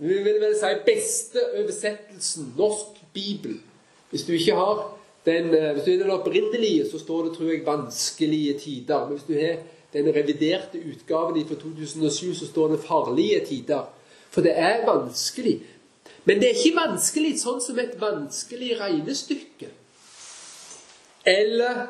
[0.00, 3.58] vi vil vel si beste oversettelsen, norsk bibel.
[4.08, 4.78] Hvis du ikke har
[5.26, 9.08] den, eh, hvis du er den opprinnelige, så står det, tror jeg, 'vanskelige tider'.
[9.08, 9.56] Men hvis du har
[9.92, 13.86] den reviderte utgaven fra 2007, så står det 'farlige tider'.
[14.30, 15.60] For det er vanskelig.
[16.24, 19.70] Men det er ikke vanskelig sånn som et vanskelig regnestykke.
[21.28, 21.86] Eller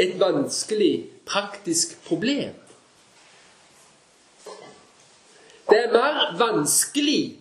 [0.00, 0.92] et vanskelig
[1.28, 2.54] praktisk problem.
[5.68, 7.36] Det er mer vanskelig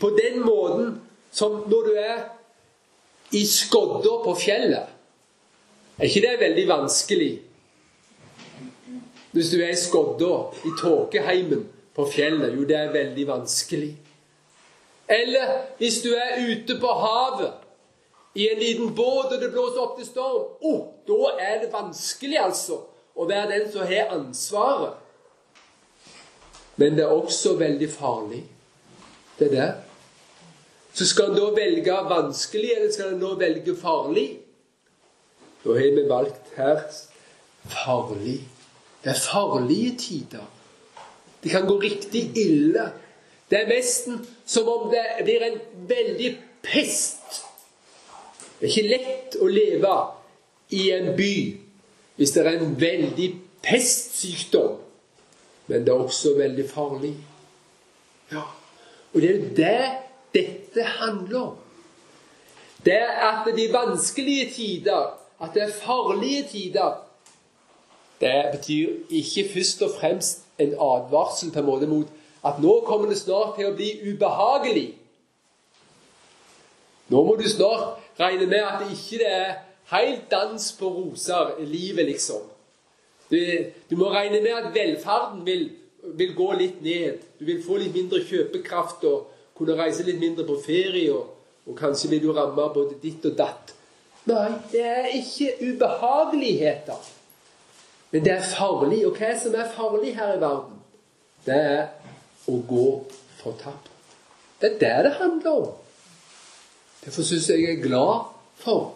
[0.00, 0.96] på den måten
[1.32, 2.24] som når du er
[3.36, 4.92] i skodda på fjellet.
[5.98, 7.30] Er ikke det veldig vanskelig?
[9.32, 10.32] Hvis du er i skodda,
[10.64, 11.64] i tåkeheimen
[11.96, 12.54] på fjellet.
[12.56, 13.94] Jo, det er veldig vanskelig.
[15.08, 17.52] Eller hvis du er ute på havet
[18.36, 20.48] i en liten båt og det blåser opp til storm.
[20.60, 22.82] Oh, da er det vanskelig, altså,
[23.16, 24.98] å være den som har ansvaret.
[26.76, 28.42] Men det er også veldig farlig.
[29.38, 29.70] Det er det.
[30.96, 34.26] Så skal en da velge vanskelig, eller skal en nå velge farlig?
[35.64, 36.84] Da har vi valgt her
[37.72, 38.38] farlig.
[39.04, 40.44] Det er farlige tider.
[41.42, 42.90] Det kan gå riktig ille.
[43.50, 46.32] Det er nesten som om det blir en veldig
[46.66, 47.42] pest.
[48.58, 49.94] Det er ikke lett å leve
[50.74, 51.36] i en by
[52.16, 53.28] hvis det er en veldig
[53.66, 54.78] pestsykdom.
[55.66, 57.12] Men det er også veldig farlig.
[58.32, 58.46] Ja.
[59.12, 59.96] Og det er det
[60.36, 61.54] dette handler om.
[62.84, 67.02] Det er at de vanskelige tider, at det er farlige tider,
[68.20, 72.12] det betyr ikke først og fremst en advarsel på en måte mot
[72.46, 74.88] at nå kommer det snart til å bli ubehagelig.
[77.12, 79.56] Nå må du snart regne med at det ikke er
[79.92, 82.42] helt dans på roser, livet, liksom.
[83.30, 83.38] Du,
[83.90, 85.68] du må regne med at velferden vil,
[86.14, 87.22] vil, gå litt ned.
[87.38, 91.10] Du vil få litt mindre kjøpekraft og kunne reise litt mindre på ferie.
[91.14, 91.32] Og,
[91.66, 93.74] og kanskje vil du ramme både ditt og datt.
[94.26, 97.12] Nei, det er ikke ubehageligheter.
[98.10, 99.02] Men det er farlig.
[99.06, 100.78] Og hva er som er farlig her i verden?
[101.46, 101.82] Det er
[102.46, 102.86] å gå
[103.40, 103.90] fortapt.
[104.60, 105.72] Det er det det handler om.
[107.04, 108.32] Derfor syns jeg jeg er glad
[108.62, 108.94] for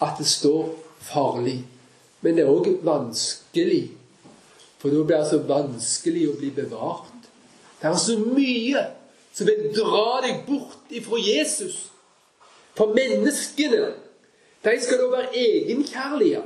[0.00, 1.64] at det står 'farlig'.
[2.20, 3.90] Men det er òg vanskelig.
[4.78, 7.28] For da blir det så vanskelig å bli bevart.
[7.80, 8.86] Det er så mye
[9.32, 11.90] som vil dra deg bort ifra Jesus.
[12.76, 13.92] For menneskene,
[14.64, 16.42] de skal da være egenkjærlige.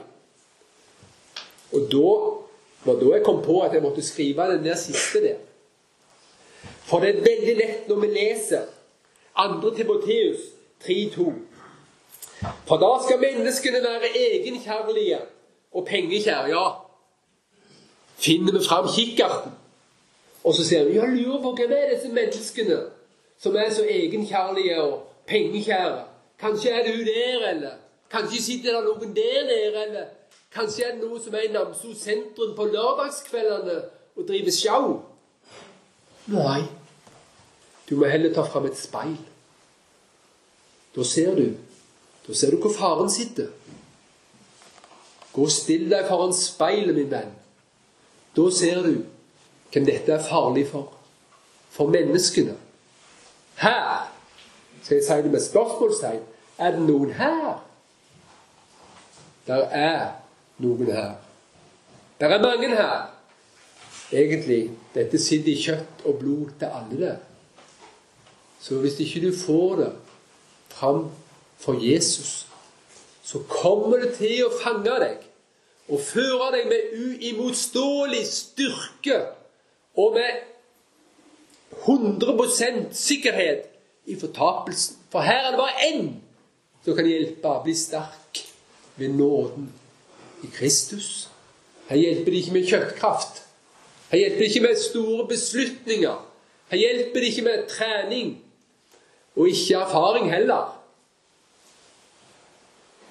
[1.75, 2.13] Og da
[2.85, 5.39] var da jeg kom på at jeg måtte skrive den der siste der.
[6.95, 8.67] For det er veldig lett når vi leser
[9.35, 9.71] 2.
[9.75, 10.43] Timoteus
[10.85, 11.25] 3,2.
[12.69, 15.19] For da skal menneskene være egenkjærlige
[15.73, 16.53] og pengekjære.
[16.53, 16.69] Ja,
[18.17, 19.57] finner vi fram kikkerten,
[20.45, 22.79] og så ser vi ja, lurer på hvem er disse menneskene
[23.43, 25.99] som er så egenkjærlige og pengekjære.
[26.41, 27.75] Kanskje er det hun der, eller
[28.11, 30.07] kanskje sitter det noen der nede, eller
[30.55, 33.81] kanskje er det noen som er i Namsos sentrum på lørdagskveldene
[34.17, 34.89] og driver sjau.
[36.27, 36.63] Nei,
[37.89, 39.19] du må heller ta fram et speil.
[40.97, 41.47] Da ser du
[42.27, 43.51] da ser du hvor faren sitter.
[45.35, 47.33] Gå og still deg foran speilet, min venn.
[48.37, 48.95] Da ser du
[49.75, 50.93] hvem dette er farlig for.
[51.75, 52.55] For menneskene.
[53.61, 54.09] Her
[54.83, 56.23] skal jeg si det med spørsmålstegn
[56.59, 57.65] er det noen her?
[59.47, 60.01] Der er
[60.63, 61.15] noen her.
[62.21, 63.11] Der er mange her.
[64.13, 67.17] Egentlig dette sitter i kjøtt og blod til alle det.
[68.65, 69.93] Så hvis ikke du får det
[70.73, 71.11] fram
[71.61, 72.47] for Jesus,
[73.25, 75.27] så kommer det til å fange deg
[75.93, 79.19] og føre deg med uimotståelig styrke
[80.01, 80.47] og med
[81.85, 83.67] 100% sikkerhet
[84.09, 84.97] i fortapelsen.
[85.13, 86.09] For her er det bare én
[86.85, 88.41] som kan hjelpe å bli sterk
[88.97, 89.69] ved nåden
[90.45, 91.29] i Kristus.
[91.91, 93.43] Her hjelper det ikke med kjøttkraft.
[94.09, 96.17] Her hjelper det ikke med store beslutninger.
[96.73, 98.35] Her hjelper det ikke med trening,
[99.37, 100.81] og ikke erfaring heller.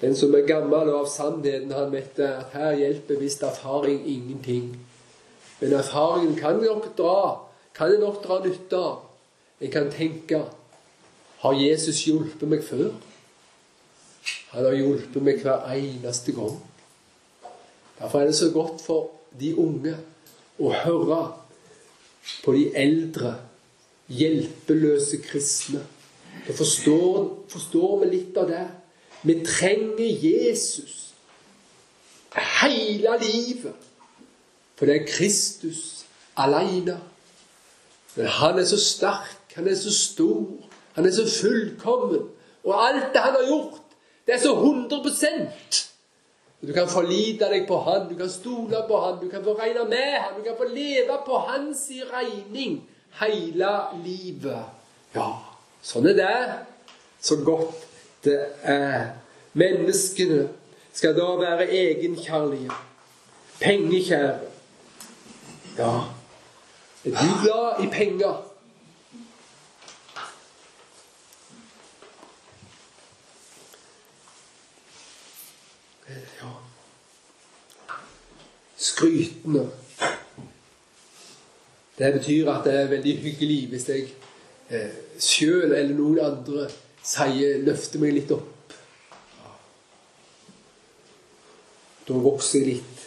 [0.00, 4.74] Den som er gammel og av sannheten, han vet at her hjelper visst erfaring ingenting.
[5.60, 7.40] Men erfaringen kan nok dra,
[7.74, 9.00] kan jeg nok dra nytte av.
[9.60, 10.42] Jeg kan tenke
[11.44, 12.90] Har Jesus hjulpet meg før?
[14.54, 16.54] Han har hjulpet meg hver eneste gang.
[17.98, 19.10] Derfor er det så godt for
[19.40, 19.92] de unge
[20.58, 21.18] å høre
[22.44, 23.34] på de eldre,
[24.08, 25.84] hjelpeløse kristne.
[26.46, 28.66] Da forstår, forstår vi litt av det.
[29.24, 31.14] Vi trenger Jesus
[32.34, 33.74] hele livet.
[34.74, 36.04] For det er Kristus
[36.36, 36.98] alene.
[38.14, 40.46] Men han er så sterk, han er så stor,
[40.94, 42.28] han er så fullkommen.
[42.64, 43.80] Og alt det han har gjort,
[44.26, 45.50] det er så 100
[46.66, 49.84] Du kan forlite deg på han, du kan stole på han, du kan få regne
[49.88, 52.90] med han, du kan få leve på hans regning
[53.20, 53.72] hele
[54.04, 54.64] livet.
[55.14, 55.53] Ja,
[55.84, 56.38] sånn er det.
[57.24, 57.84] Så godt
[58.24, 59.14] det er.
[59.54, 60.48] Menneskene
[60.94, 62.70] skal da være egenkjærlige,
[63.60, 64.50] pengekjære.
[65.78, 65.92] Ja,
[67.04, 68.42] er du glad i penger?
[76.08, 76.50] Ja
[78.76, 79.70] Skrytende.
[81.98, 84.08] Det betyr at det er veldig hyggelig hvis jeg
[84.74, 86.68] eh, sjøl eller noen andre
[87.04, 88.74] sier, løfter meg litt opp.
[92.04, 93.04] Da vokser litt.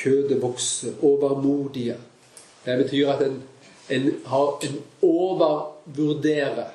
[0.00, 0.94] Kjødet vokser.
[1.04, 1.96] Overmodige.
[2.64, 3.42] Det betyr at en,
[3.92, 6.70] en, har, en overvurderer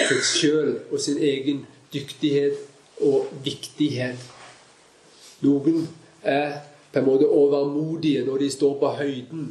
[0.00, 2.60] seg sjøl og sin egen dyktighet
[3.04, 4.20] og viktighet.
[5.44, 5.86] Noen
[6.22, 6.60] er
[6.92, 9.50] på en måte overmodige når de står på høyden.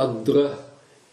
[0.00, 0.46] Andre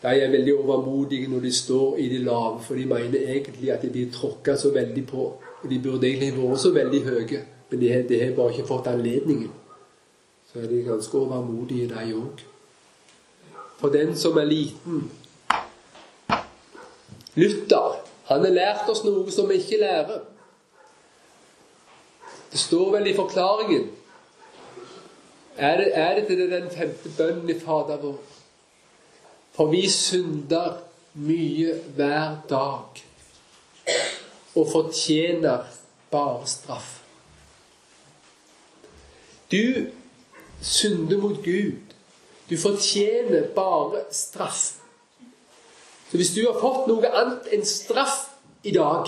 [0.01, 3.81] de er veldig overmodige når de står i de lave, for de mener egentlig at
[3.81, 5.25] de blir tråkka så veldig på.
[5.63, 8.87] Og de burde egentlig vært så veldig høye, men de de har bare ikke fått
[8.87, 9.51] anledningen.
[10.51, 12.41] Så er de ganske overmodige, de òg.
[13.77, 15.11] For den som er liten
[17.35, 20.21] Luther han har lært oss noe som vi ikke lærer.
[22.51, 23.89] Det står vel i forklaringen
[25.57, 28.19] Er det, er det den femte bønnen i Fader vår?
[29.51, 30.79] For vi synder
[31.13, 33.01] mye hver dag
[34.55, 35.67] og fortjener
[36.11, 37.01] bare straff.
[39.51, 39.87] Du
[40.61, 41.81] synder mot Gud.
[42.49, 44.77] Du fortjener bare straff.
[46.11, 48.25] Så hvis du har fått noe annet enn straff
[48.67, 49.07] i dag,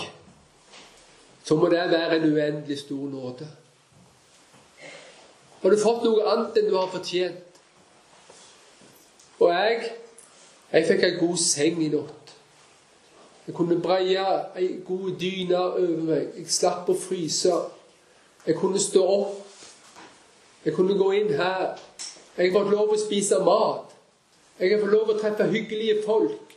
[1.44, 3.48] så må det være en uendelig stor nåde.
[5.60, 7.60] Har du fått noe annet enn du har fortjent?
[9.40, 9.92] Og jeg
[10.74, 12.34] jeg fikk ei god seng i natt.
[13.46, 14.24] Jeg kunne breie
[14.58, 16.30] ei god dyne over meg.
[16.38, 17.52] Jeg slapp å fryse.
[18.46, 19.40] Jeg kunne stå opp.
[20.64, 21.76] Jeg kunne gå inn her.
[22.36, 23.92] Jeg har fått lov å spise mat.
[24.58, 26.54] Jeg har fått lov å treffe hyggelige folk.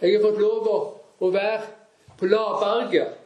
[0.00, 0.68] Jeg har fått lov
[1.20, 1.62] å være
[2.20, 3.16] på lavberget.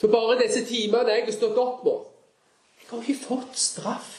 [0.00, 2.06] Så bare disse timene jeg har stått opp med
[2.80, 4.14] Jeg har ikke fått straff.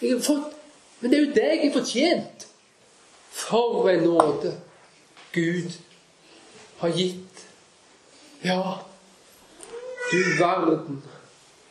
[0.00, 0.50] Jeg har fått,
[1.00, 2.46] Men det er jo det jeg har fortjent.
[3.34, 4.54] For en nåde
[5.32, 5.72] Gud
[6.76, 7.46] har gitt.
[8.44, 8.78] Ja,
[10.12, 11.02] du verden,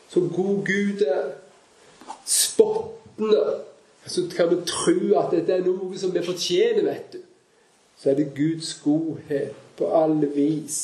[0.09, 1.31] så god Gud er.
[2.25, 3.43] Spottende.
[4.05, 7.21] Så kan vi tro at dette er noe som vi fortjener, vet du.
[7.97, 10.79] Så er det Guds godhet på alle vis.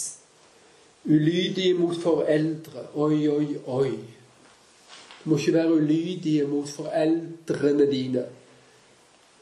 [1.05, 2.85] Ulydige mot foreldre.
[2.95, 3.91] Oi, oi, oi.
[5.23, 8.25] Du må ikke være ulydige mot foreldrene dine.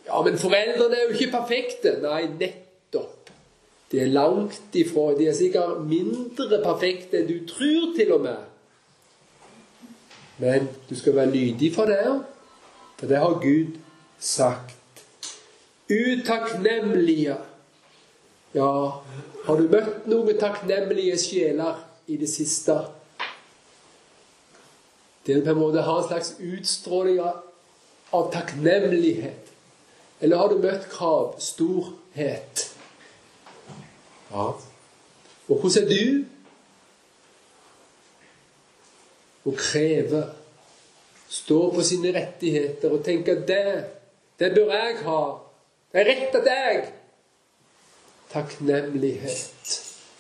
[0.08, 1.98] Ja, men foreldrene er jo ikke perfekte.
[2.04, 3.32] Nei, nettopp.
[3.92, 5.12] De er langt ifra.
[5.18, 8.46] De er sikkert mindre perfekte enn du tror, til og med.
[10.38, 12.04] Men du skal være lydig for det,
[13.00, 13.78] for det har Gud
[14.20, 14.76] sagt.
[15.90, 17.38] Utakknemlige.
[18.54, 18.72] Ja,
[19.46, 22.78] har du møtt noen takknemlige sjeler i det siste?
[25.28, 29.47] Det på en måte har en slags utstråling av takknemlighet.
[30.22, 32.64] Eller har du møtt krav, storhet?
[34.32, 34.48] Ja.
[35.48, 36.26] Og hvordan er du?
[39.48, 40.24] Å kreve,
[41.32, 43.68] stå på sine rettigheter og tenke at det,
[44.42, 45.22] det bør jeg ha.
[45.94, 46.90] Det er rett av deg.
[48.34, 49.78] Takknemlighet.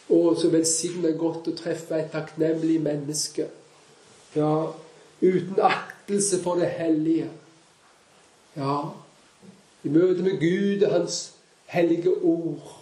[0.07, 3.49] Å, så velsigna godt å treffe et takknemlig menneske.
[4.37, 4.53] Ja,
[5.19, 7.27] uten aktelse for det hellige.
[8.55, 8.77] Ja,
[9.87, 11.19] i møte med Gud og Hans
[11.71, 12.73] hellige ord,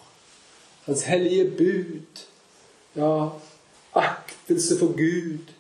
[0.86, 2.24] Hans hellige bud.
[2.96, 3.30] Ja,
[3.94, 5.54] aktelse for Gud.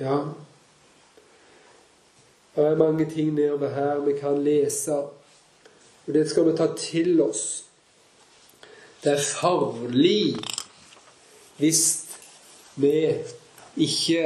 [0.00, 0.18] Ja.
[2.56, 4.94] Det er mange ting nedover her vi kan lese,
[6.06, 7.64] og det skal vi ta til oss.
[9.04, 10.36] Det er farlig
[11.56, 11.82] hvis
[12.76, 12.92] vi
[13.76, 14.24] ikke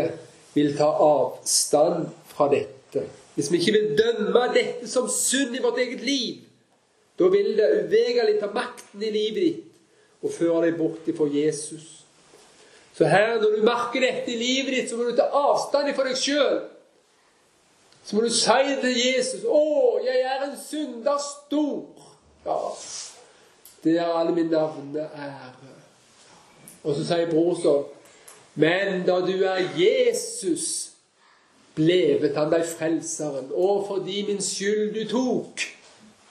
[0.55, 3.07] vil ta avstand fra dette.
[3.35, 6.45] Hvis vi ikke vil dømme dette som synd i vårt eget liv,
[7.18, 9.70] da vil det uvegerlig ta makten i livet ditt
[10.24, 12.05] og føre deg bort ifra Jesus.
[12.95, 16.07] Så her, når du merker dette i livet ditt, så må du ta avstand fra
[16.07, 16.62] deg sjøl.
[18.05, 22.11] Så må du si til Jesus 'Å, jeg er en synder stor'.
[22.47, 22.59] Ja,
[23.85, 25.74] det er alle mine navne ære.
[26.85, 27.85] Og så sier bror sånn
[28.55, 30.94] 'Men da du er Jesus'
[31.75, 35.66] blevet han deg frelseren, og fordi min skyld du tok.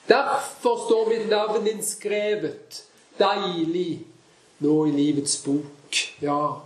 [0.08, 2.84] Derfor står mitt navn innskrevet
[3.20, 4.04] deilig
[4.64, 6.00] nå i livets bok.
[6.22, 6.60] Ja,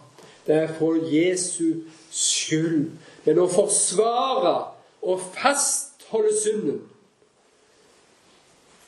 [0.48, 2.92] det er for Jesu skyld.
[3.26, 4.54] Men å forsvare
[5.04, 6.82] og fastholde synden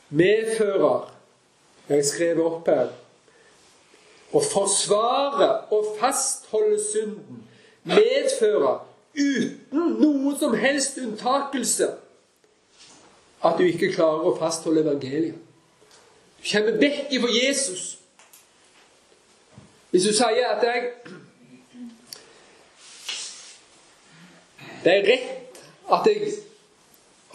[0.09, 1.09] medfører
[1.89, 2.87] Jeg skrev opp her
[4.33, 7.43] Å forsvare og fastholde synden
[7.85, 8.79] medfører
[9.15, 11.89] uten noen som helst unntakelse
[13.43, 15.37] at du ikke klarer å fastholde evangeliet.
[16.39, 17.85] Du kommer vekk ifra Jesus.
[19.89, 20.91] Hvis du sier at jeg
[24.83, 25.57] Det er rett
[25.91, 26.29] at jeg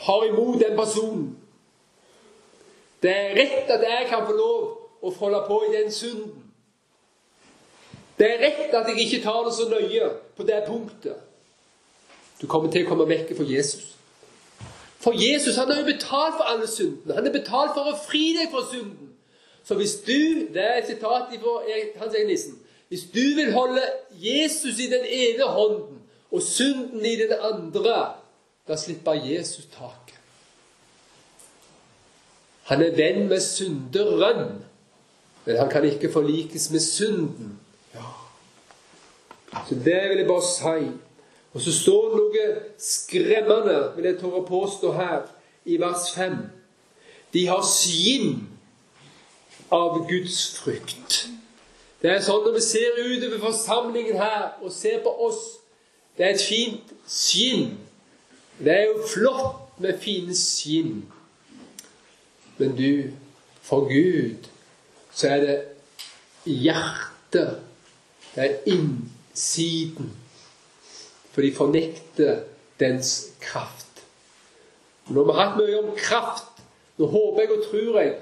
[0.07, 1.27] har imot den personen.
[3.03, 4.63] Det er rett at jeg kan få lov
[5.05, 6.39] å holde på i den synden.
[8.17, 11.21] Det er rett at jeg ikke tar det så nøye på det punktet.
[12.45, 13.95] Du kommer til å komme vekk fra Jesus.
[15.01, 17.15] For Jesus han har jo betalt for alle syndene.
[17.17, 19.15] Han er betalt for å fri deg fra synden.
[19.65, 21.55] Så hvis du Det er et sitat fra
[22.03, 22.59] Hans egen nissen.
[22.89, 23.81] Hvis du vil holde
[24.13, 28.13] Jesus i den ene hånden og synden i den andre,
[28.69, 30.21] da slipper Jesus taket.
[32.69, 34.61] Han er venn med synderen,
[35.45, 37.59] men han kan ikke forlikes med synden.
[39.69, 40.93] Så det vil jeg bare si.
[41.55, 42.47] Og så står det noe
[42.83, 45.23] skremmende, vil jeg tørre å påstå her,
[45.65, 46.35] i vers 5.
[47.33, 48.43] De har skinn
[49.73, 51.25] av Guds frykt.
[52.03, 55.45] Det er sånn når vi ser utover forsamlingen her og ser på oss
[56.15, 57.73] Det er et fint skinn.
[58.63, 61.01] Det er jo flott med fine skinn.
[62.61, 63.11] Men du,
[63.67, 64.47] for Gud
[65.11, 65.57] så er det
[66.47, 67.65] hjertet.
[68.37, 70.13] Det er inni siden.
[71.35, 72.45] For de fornekter
[72.79, 74.05] dens kraft.
[75.11, 76.63] Nå har vi hatt mye om kraft.
[76.99, 78.15] Nå håper jeg og tror jeg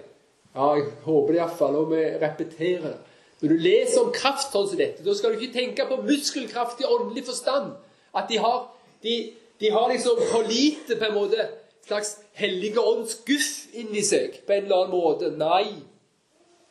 [0.53, 2.99] Ja, jeg håper det iallfall, og vi repeterer det.
[3.41, 6.83] Når du leser om kraft sånn som dette, da skal du ikke tenke på muskelkraft
[6.83, 7.71] i åndelig forstand.
[8.13, 8.67] At de har,
[9.03, 9.15] de,
[9.61, 11.47] de har liksom for lite på en måte
[11.87, 15.33] slags hellige ånds guff inni seg på en eller annen måte.
[15.41, 15.81] Nei.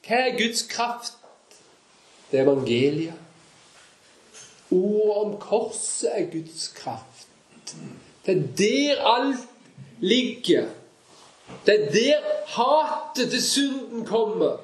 [0.05, 1.17] Hva er Guds kraft?
[2.29, 3.30] Det er evangeliet.
[4.71, 7.27] Ordet om korset er Guds kraft.
[8.25, 9.39] Det er der alt
[9.99, 10.65] ligger.
[11.65, 14.57] Det er der hatet til synden kommer.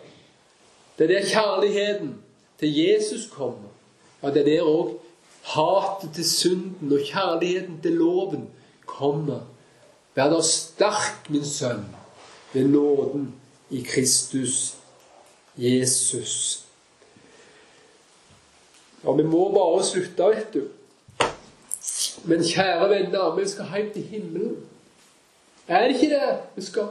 [0.98, 2.16] Det er der kjærligheten
[2.60, 3.70] til Jesus kommer.
[4.22, 4.98] Og det er der òg
[5.42, 8.50] hatet til synden og kjærligheten til loven
[8.86, 9.40] kommer.
[10.16, 11.86] Vær da sterk, min sønn,
[12.54, 13.36] ved nåden
[13.70, 14.74] i Kristus
[15.58, 16.67] Jesus.
[19.08, 20.64] Ja, vi må bare slutte, vet du.
[22.28, 24.58] Men kjære venner, vi skal hjem til himmelen.
[25.68, 26.90] Er det ikke det vi skal?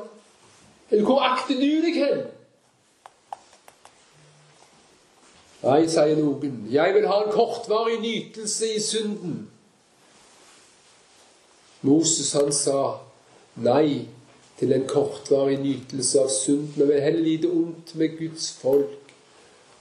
[0.90, 2.24] Eller hvor akter du deg hen?
[5.66, 9.38] Nei, sier noen, jeg vil ha en kortvarig nytelse i synden.
[11.84, 12.82] Moses han sa
[13.60, 14.06] nei
[14.56, 19.12] til en kortvarig nytelse av synden og vil heller lide ondt med Guds folk,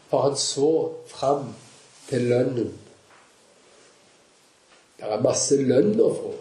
[0.10, 0.72] for han så
[1.08, 1.54] fram
[2.10, 2.74] til lønnen.
[4.96, 6.34] Det er masse lønn å få.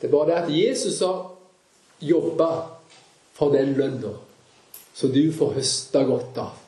[0.00, 1.30] Det er bare det at Jesus har
[2.04, 2.50] jobba
[3.34, 4.12] for den lønna,
[4.94, 6.60] så du får høste godt av.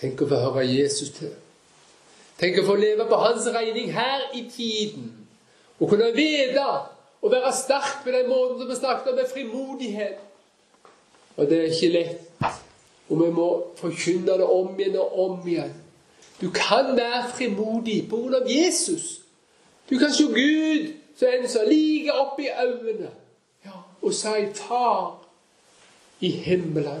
[0.00, 1.30] Tenk å få høre Jesus til.
[2.40, 5.12] Tenk å få leve på hans regning her i tiden.
[5.78, 6.64] Og kunne vite
[7.24, 10.18] og være sterk på den måten som vi snakket om, med frimodighet.
[11.36, 12.60] Og det er ikke lett.
[13.08, 13.48] Og vi må
[13.78, 15.72] forkynne det om igjen og om igjen.
[16.44, 19.20] Du kan være frimodig på grunn av Jesus.
[19.90, 23.08] Du kan se Gud som en som ligger oppi øynene
[23.64, 23.70] ja,
[24.02, 25.24] og si 'Far
[26.20, 27.00] i himmelen,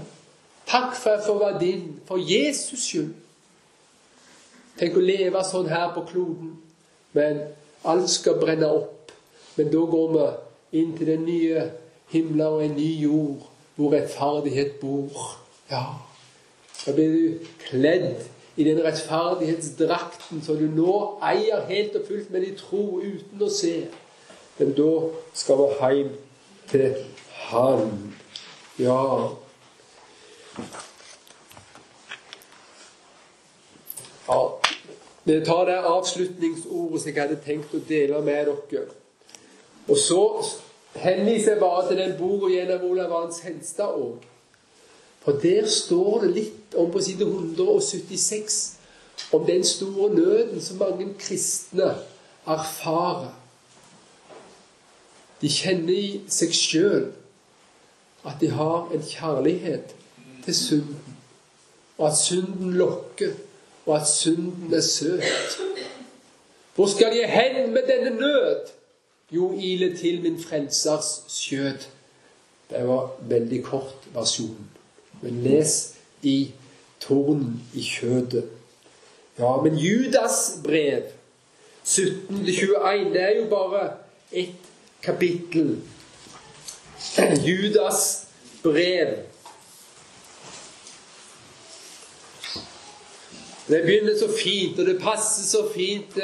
[0.66, 3.12] takk for at jeg får være din, for Jesus skyld'.
[4.78, 6.56] Tenk å leve sånn her på kloden,
[7.12, 7.40] men
[7.84, 9.12] alt skal brenne opp.
[9.56, 11.70] Men da går vi inn til den nye
[12.08, 13.44] himmelen og en ny jord,
[13.76, 15.36] hvor rettferdighet bor.
[15.70, 15.84] Ja,
[16.86, 18.24] da blir du kledd
[18.56, 23.50] i den rettferdighetsdrakten som du nå eier helt og fullt, men i tro, uten å
[23.50, 23.76] se.
[24.58, 24.90] Men da
[25.34, 26.12] skal vi hjem
[26.70, 26.94] til
[27.48, 28.14] Han.
[28.78, 29.30] Ja.
[34.28, 34.42] ja.
[35.24, 38.86] Vi tar det avslutningsordet som jeg hadde tenkt å dele med dere.
[39.88, 40.22] Og så
[40.94, 44.22] henviser jeg bare til den boka gjennom Olav Arns Henstad òg.
[45.24, 48.76] For der står det litt om på side 176
[49.32, 51.94] om den store nøden som mange kristne
[52.46, 53.32] erfarer.
[55.40, 57.08] De kjenner i seg sjøl
[58.24, 59.94] at de har en kjærlighet
[60.44, 61.16] til synden,
[61.98, 63.34] og at synden lokker,
[63.86, 65.58] og at synden er søt.
[66.74, 68.70] Hvor skal jeg hen med denne nød?
[69.30, 71.84] Jo, ile til min frelsers skjød.
[72.70, 74.70] Det var veldig kort versjon.
[75.22, 76.52] Men les i
[77.00, 78.44] tornen i kjødet.
[79.38, 81.02] Ja, men Judas brev
[81.84, 83.88] 17-21, det er jo bare
[84.32, 84.70] ett
[85.02, 85.82] kapittel.
[87.46, 88.26] Judas
[88.62, 89.16] brev.
[93.68, 96.18] Det begynner så fint, og det passer så fint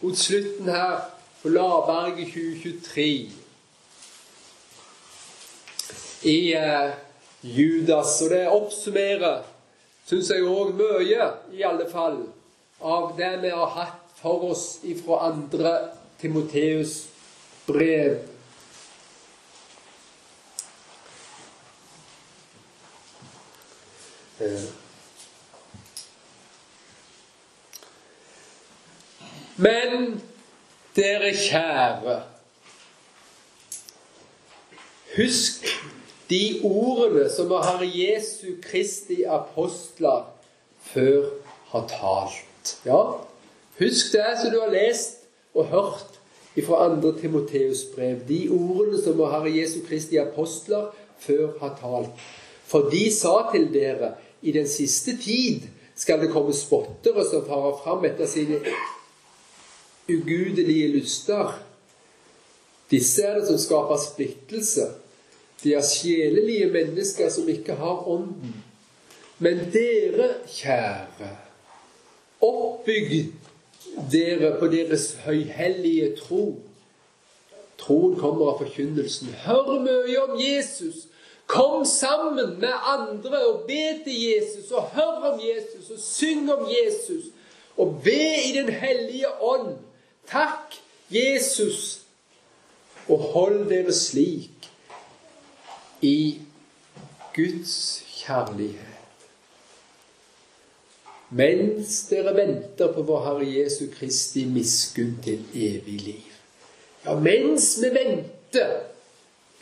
[0.00, 1.00] mot slutten her
[1.42, 3.30] på Laberget 2023.
[6.22, 6.90] I uh,
[7.40, 8.20] Judas.
[8.22, 9.42] Og det oppsummerer,
[10.08, 12.22] syns jeg òg, mye, i alle fall,
[12.80, 15.74] av det vi har hatt for oss ifra andre
[16.20, 17.06] Timoteus'
[17.66, 18.20] brev.
[29.60, 30.20] Men
[30.96, 32.14] dere kjære,
[35.16, 35.66] husk
[36.30, 40.28] de ordene som Herre Jesu Kristi apostler
[40.92, 41.26] før
[41.72, 42.76] har talt.
[42.86, 43.00] Ja,
[43.80, 46.20] husk det som du har lest og hørt
[46.66, 47.12] fra 2.
[47.18, 48.22] Timoteus brev.
[48.28, 52.24] De ordene som Herre Jesu Kristi apostler før har talt.
[52.66, 55.66] For de sa til dere i den siste tid
[55.98, 58.60] skal det komme spottere som farer fram etter sine
[60.10, 61.58] ugudelige lyster.
[62.90, 64.86] Disse er det som skaper splittelse.
[65.62, 68.54] De er sjelelige mennesker som ikke har ånden.
[69.38, 71.30] Men dere, kjære,
[72.40, 73.32] oppbygg
[74.12, 76.44] dere på deres høyhellige tro.
[77.80, 79.32] Troen kommer av forkynnelsen.
[79.46, 81.06] Hør mye om Jesus.
[81.50, 86.68] Kom sammen med andre og be til Jesus, og hør om Jesus, og syng om
[86.70, 87.32] Jesus.
[87.76, 89.78] Og be i Den hellige ånd.
[90.28, 90.76] Takk,
[91.10, 92.00] Jesus,
[93.08, 94.59] og hold dere slik
[96.02, 96.40] i
[97.34, 98.86] Guds kjærlighet.
[101.30, 106.32] Mens dere venter på vår Herre Jesu Kristi miskunn til evig liv.
[107.04, 108.80] Ja, mens vi venter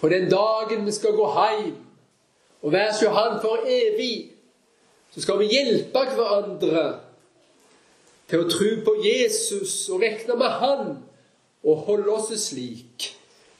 [0.00, 1.76] på den dagen vi skal gå hjem
[2.62, 4.32] og være hos Han for evig,
[5.14, 6.86] så skal vi hjelpe hverandre
[8.28, 10.96] til å tro på Jesus og regne med Han
[11.62, 13.12] og holde oss slik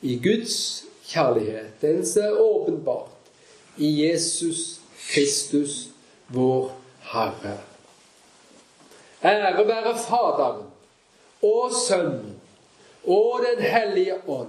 [0.02, 3.10] i Guds kjærlighet, den ser er åpenbart
[3.76, 4.80] i Jesus
[5.10, 5.88] Kristus,
[6.28, 6.72] vår
[7.12, 7.58] Herre.
[9.24, 10.62] Ære være Faderen
[11.42, 12.34] og Sønnen
[13.06, 14.48] og Den hellige ånd,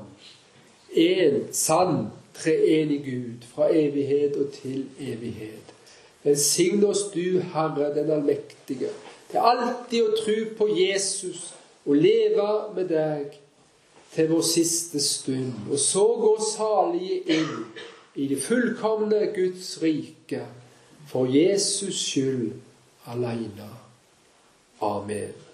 [0.91, 5.73] en sann treenig Gud fra evighet og til evighet.
[6.23, 8.90] Velsign oss du, Herre den allmektige
[9.34, 11.49] er alltid å tro på Jesus
[11.86, 13.38] og leve med deg
[14.14, 17.65] til vår siste stund, og så gå salige inn
[18.15, 20.45] i det fullkomne Guds rike
[21.10, 22.52] for Jesus skyld
[23.06, 23.69] aleine.
[24.81, 25.49] Amen.